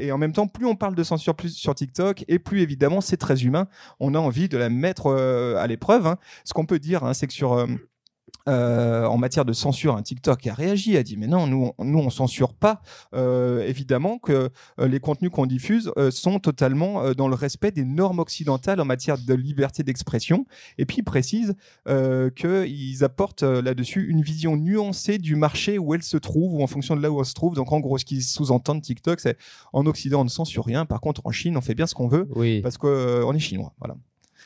Et 0.00 0.12
en 0.12 0.18
même 0.18 0.32
temps, 0.32 0.46
plus 0.46 0.66
on 0.66 0.76
parle 0.76 0.94
de 0.94 1.02
censure 1.02 1.34
plus 1.34 1.54
sur 1.54 1.74
TikTok, 1.74 2.24
et 2.28 2.38
plus 2.38 2.60
évidemment 2.62 3.00
c'est 3.00 3.16
très 3.16 3.44
humain, 3.44 3.68
on 4.00 4.14
a 4.14 4.18
envie 4.18 4.48
de 4.48 4.58
la 4.58 4.68
mettre 4.68 5.12
à 5.12 5.66
l'épreuve. 5.66 6.06
hein. 6.06 6.18
Ce 6.44 6.52
qu'on 6.52 6.66
peut 6.66 6.78
dire, 6.78 7.04
hein, 7.04 7.14
c'est 7.14 7.26
que 7.26 7.32
sur 7.32 7.66
euh, 8.48 9.06
en 9.06 9.18
matière 9.18 9.44
de 9.44 9.52
censure, 9.52 9.96
un 9.96 10.02
TikTok 10.02 10.46
a 10.46 10.54
réagi, 10.54 10.96
a 10.96 11.02
dit 11.02 11.16
mais 11.16 11.26
non, 11.26 11.46
nous, 11.46 11.70
on, 11.78 11.84
nous 11.84 11.98
on 11.98 12.10
censure 12.10 12.54
pas. 12.54 12.80
Euh, 13.14 13.66
évidemment 13.66 14.18
que 14.18 14.50
euh, 14.80 14.88
les 14.88 15.00
contenus 15.00 15.30
qu'on 15.30 15.46
diffuse 15.46 15.92
euh, 15.96 16.10
sont 16.10 16.38
totalement 16.38 17.12
dans 17.12 17.28
le 17.28 17.34
respect 17.34 17.70
des 17.70 17.84
normes 17.84 18.18
occidentales 18.18 18.80
en 18.80 18.84
matière 18.84 19.16
de 19.18 19.34
liberté 19.34 19.82
d'expression. 19.82 20.46
Et 20.78 20.86
puis 20.86 20.98
il 20.98 21.04
précise 21.04 21.54
qu'ils 22.36 23.04
apportent 23.04 23.42
là-dessus 23.42 24.08
une 24.08 24.22
vision 24.22 24.56
nuancée 24.56 25.18
du 25.18 25.36
marché 25.36 25.78
où 25.78 25.94
elle 25.94 26.02
se 26.02 26.16
trouve 26.16 26.54
ou 26.54 26.62
en 26.62 26.66
fonction 26.66 26.96
de 26.96 27.02
là 27.02 27.10
où 27.10 27.20
elle 27.20 27.26
se 27.26 27.34
trouve. 27.34 27.54
Donc 27.54 27.72
en 27.72 27.80
gros, 27.80 27.98
ce 27.98 28.04
qu'ils 28.04 28.22
sous-entendent 28.22 28.82
TikTok, 28.82 29.20
c'est 29.20 29.36
en 29.72 29.86
Occident 29.86 30.20
on 30.20 30.24
ne 30.24 30.28
censure 30.28 30.64
rien. 30.64 30.86
Par 30.86 31.00
contre, 31.00 31.22
en 31.24 31.30
Chine, 31.30 31.56
on 31.56 31.60
fait 31.60 31.74
bien 31.74 31.86
ce 31.86 31.94
qu'on 31.94 32.08
veut 32.08 32.28
oui. 32.34 32.60
parce 32.60 32.78
qu'on 32.78 33.32
est 33.32 33.38
chinois. 33.38 33.72
Voilà. 33.78 33.96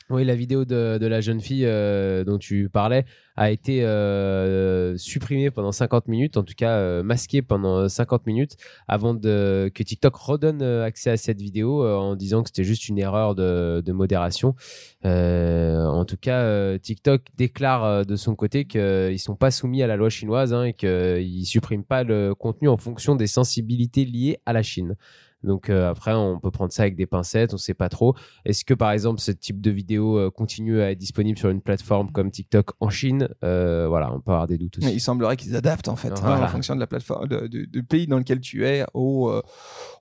Oui, 0.09 0.25
la 0.25 0.35
vidéo 0.35 0.65
de, 0.65 1.05
la 1.05 1.21
jeune 1.21 1.39
fille 1.39 1.65
euh, 1.65 2.23
dont 2.23 2.37
tu 2.37 2.69
parlais 2.69 3.05
a 3.35 3.51
été 3.51 3.83
euh, 3.83 4.97
supprimée 4.97 5.49
pendant 5.49 5.71
50 5.71 6.07
minutes, 6.07 6.37
en 6.37 6.43
tout 6.43 6.53
cas 6.55 6.77
euh, 6.77 7.03
masquée 7.03 7.41
pendant 7.41 7.87
50 7.87 8.27
minutes, 8.27 8.57
avant 8.87 9.17
que 9.17 9.83
TikTok 9.83 10.15
redonne 10.15 10.61
accès 10.61 11.09
à 11.09 11.17
cette 11.17 11.41
vidéo 11.41 11.87
en 11.87 12.15
disant 12.15 12.43
que 12.43 12.49
c'était 12.49 12.63
juste 12.63 12.89
une 12.89 12.99
erreur 12.99 13.33
de, 13.33 13.91
modération. 13.91 14.55
En 15.03 16.05
tout 16.05 16.17
cas, 16.17 16.77
TikTok 16.79 17.21
déclare 17.37 18.05
de 18.05 18.15
son 18.15 18.35
côté 18.35 18.65
qu'ils 18.65 19.19
sont 19.19 19.35
pas 19.35 19.51
soumis 19.51 19.83
à 19.83 19.87
la 19.87 19.95
loi 19.95 20.09
chinoise 20.09 20.53
hein, 20.53 20.63
et 20.65 20.73
qu'ils 20.73 21.45
suppriment 21.45 21.83
pas 21.83 22.03
le 22.03 22.35
contenu 22.35 22.67
en 22.67 22.77
fonction 22.77 23.15
des 23.15 23.27
sensibilités 23.27 24.05
liées 24.05 24.37
à 24.45 24.53
la 24.53 24.63
Chine. 24.63 24.95
Donc 25.43 25.69
euh, 25.69 25.89
après, 25.89 26.13
on 26.13 26.39
peut 26.39 26.51
prendre 26.51 26.71
ça 26.71 26.83
avec 26.83 26.95
des 26.95 27.05
pincettes, 27.05 27.53
on 27.53 27.57
sait 27.57 27.73
pas 27.73 27.89
trop. 27.89 28.15
Est-ce 28.45 28.63
que 28.65 28.73
par 28.73 28.91
exemple 28.91 29.19
ce 29.19 29.31
type 29.31 29.59
de 29.61 29.71
vidéo 29.71 30.17
euh, 30.17 30.29
continue 30.31 30.81
à 30.81 30.91
être 30.91 30.97
disponible 30.97 31.37
sur 31.37 31.49
une 31.49 31.61
plateforme 31.61 32.11
comme 32.11 32.31
TikTok 32.31 32.71
en 32.79 32.89
Chine 32.89 33.27
Euh, 33.43 33.87
Voilà, 33.87 34.11
on 34.13 34.19
peut 34.21 34.31
avoir 34.31 34.47
des 34.47 34.57
doutes 34.57 34.77
aussi. 34.77 34.93
Il 34.93 34.99
semblerait 35.01 35.35
qu'ils 35.37 35.55
adaptent 35.55 35.87
en 35.89 35.95
fait, 35.95 36.09
hein, 36.09 36.15
en 36.45 36.47
fonction 36.47 36.75
de 36.75 36.79
la 36.79 36.87
plateforme, 36.87 37.27
de- 37.27 37.47
de- 37.47 37.65
du 37.65 37.83
pays 37.83 38.07
dans 38.07 38.17
lequel 38.17 38.39
tu 38.39 38.65
es, 38.65 38.85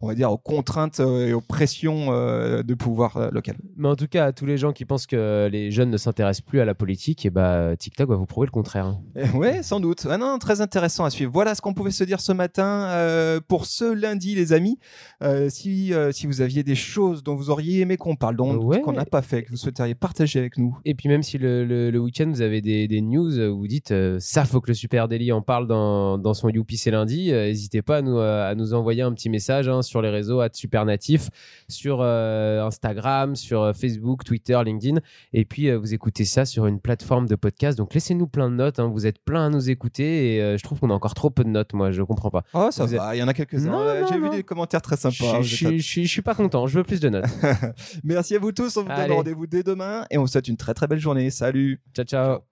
on 0.02 0.08
va 0.08 0.14
dire, 0.14 0.30
aux 0.30 0.36
contraintes 0.38 1.00
euh, 1.00 1.28
et 1.28 1.32
aux 1.32 1.40
pressions 1.40 2.08
euh, 2.10 2.62
de 2.62 2.74
pouvoir 2.74 3.16
euh, 3.16 3.30
local. 3.30 3.56
Mais 3.76 3.88
en 3.88 3.96
tout 3.96 4.08
cas, 4.08 4.26
à 4.26 4.32
tous 4.32 4.44
les 4.46 4.58
gens 4.58 4.72
qui 4.72 4.84
pensent 4.84 5.06
que 5.06 5.48
les 5.50 5.70
jeunes 5.70 5.90
ne 5.90 5.96
s'intéressent 5.96 6.44
plus 6.44 6.60
à 6.60 6.64
la 6.64 6.74
politique, 6.74 7.24
et 7.24 7.30
bah 7.30 7.76
TikTok 7.78 8.08
va 8.08 8.16
vous 8.16 8.26
prouver 8.26 8.46
le 8.46 8.50
contraire. 8.52 8.86
hein. 8.86 9.00
Eh 9.16 9.36
Ouais, 9.36 9.62
sans 9.62 9.80
doute. 9.80 10.06
Ah 10.10 10.18
non, 10.18 10.38
très 10.38 10.60
intéressant 10.60 11.04
à 11.04 11.10
suivre. 11.10 11.30
Voilà 11.32 11.54
ce 11.54 11.60
qu'on 11.62 11.72
pouvait 11.74 11.90
se 11.90 12.04
dire 12.04 12.20
ce 12.20 12.32
matin 12.32 12.86
euh, 12.90 13.40
pour 13.46 13.66
ce 13.66 13.84
lundi, 13.92 14.34
les 14.34 14.52
amis. 14.52 14.78
Euh, 15.22 15.48
si, 15.48 15.94
euh, 15.94 16.10
si 16.12 16.26
vous 16.26 16.40
aviez 16.40 16.62
des 16.62 16.74
choses 16.74 17.22
dont 17.22 17.34
vous 17.36 17.50
auriez 17.50 17.80
aimé 17.80 17.96
qu'on 17.96 18.16
parle, 18.16 18.36
dont 18.36 18.56
Ouais. 18.56 18.80
qu'on 18.80 18.92
n'a 18.92 19.04
pas 19.04 19.22
fait, 19.22 19.42
que 19.44 19.50
vous 19.50 19.56
souhaiteriez 19.56 19.94
partager 19.94 20.38
avec 20.38 20.58
nous. 20.58 20.76
Et 20.84 20.94
puis 20.94 21.08
même 21.08 21.22
si 21.22 21.38
le, 21.38 21.64
le- 21.64 21.90
le 21.90 21.98
week-end 21.98 22.28
vous 22.28 22.42
avez 22.42 22.60
des, 22.60 22.88
des 22.88 23.00
news, 23.00 23.30
vous 23.56 23.66
dites 23.66 23.94
ça 24.18 24.44
faut 24.44 24.60
que 24.60 24.68
le 24.68 24.74
Super 24.74 25.08
Daily 25.08 25.32
en 25.32 25.42
parle 25.42 25.66
dans, 25.66 26.18
dans 26.18 26.34
son 26.34 26.48
Youpi 26.48 26.76
c'est 26.76 26.90
lundi, 26.90 27.30
n'hésitez 27.32 27.82
pas 27.82 27.98
à 27.98 28.02
nous, 28.02 28.18
à 28.18 28.54
nous 28.54 28.74
envoyer 28.74 29.02
un 29.02 29.12
petit 29.12 29.28
message 29.30 29.68
hein, 29.68 29.82
sur 29.82 29.91
les 30.00 30.08
réseaux 30.08 30.40
@supernatif, 30.52 31.28
sur 31.68 31.98
euh, 32.00 32.64
Instagram, 32.64 33.36
sur 33.36 33.60
euh, 33.62 33.72
Facebook, 33.74 34.24
Twitter, 34.24 34.58
LinkedIn. 34.64 35.00
Et 35.34 35.44
puis 35.44 35.68
euh, 35.68 35.76
vous 35.78 35.92
écoutez 35.92 36.24
ça 36.24 36.44
sur 36.46 36.66
une 36.66 36.80
plateforme 36.80 37.26
de 37.26 37.34
podcast. 37.34 37.76
Donc 37.76 37.92
laissez-nous 37.92 38.28
plein 38.28 38.48
de 38.48 38.54
notes. 38.54 38.78
hein, 38.78 38.86
vous 38.88 39.06
êtes 39.06 39.18
plein 39.24 39.46
à 39.46 39.50
nous 39.50 39.68
écouter 39.68 40.36
et 40.36 40.40
euh, 40.42 40.56
je 40.56 40.62
trouve 40.62 40.78
qu'on 40.80 40.90
a 40.90 40.94
encore 40.94 41.14
trop 41.14 41.28
peu 41.30 41.44
de 41.44 41.50
notes. 41.50 41.74
Moi 41.74 41.90
je 41.90 42.02
comprends 42.02 42.30
pas. 42.30 42.44
Oh, 42.54 42.68
ça 42.70 42.86
Vous 42.86 42.96
va, 42.96 43.14
il 43.14 43.18
y 43.18 43.22
en 43.22 43.28
a 43.28 43.34
quelques-uns. 43.34 44.06
J'ai 44.08 44.18
vu 44.18 44.30
des 44.30 44.42
commentaires 44.44 44.80
très 44.82 44.96
sympas. 44.96 45.42
Je- 45.42 45.66
êtes- 45.66 45.72
je- 45.72 45.78
je- 45.78 46.02
je 46.02 46.06
suis 46.06 46.22
pas 46.22 46.34
content. 46.34 46.66
Je 46.66 46.78
veux 46.78 46.84
plus 46.84 47.00
de 47.00 47.08
notes. 47.08 47.24
Merci 48.04 48.36
à 48.36 48.38
vous 48.38 48.52
tous. 48.52 48.76
On 48.76 48.82
vous 48.82 48.88
donne 48.88 49.12
rendez-vous 49.12 49.46
dès 49.46 49.62
demain 49.62 50.04
et 50.10 50.18
on 50.18 50.22
vous 50.22 50.26
souhaite 50.28 50.48
une 50.48 50.56
très 50.56 50.74
très 50.74 50.86
belle 50.86 50.98
journée. 51.00 51.30
Salut. 51.30 51.80
ciao 51.94 52.04
ciao. 52.04 52.51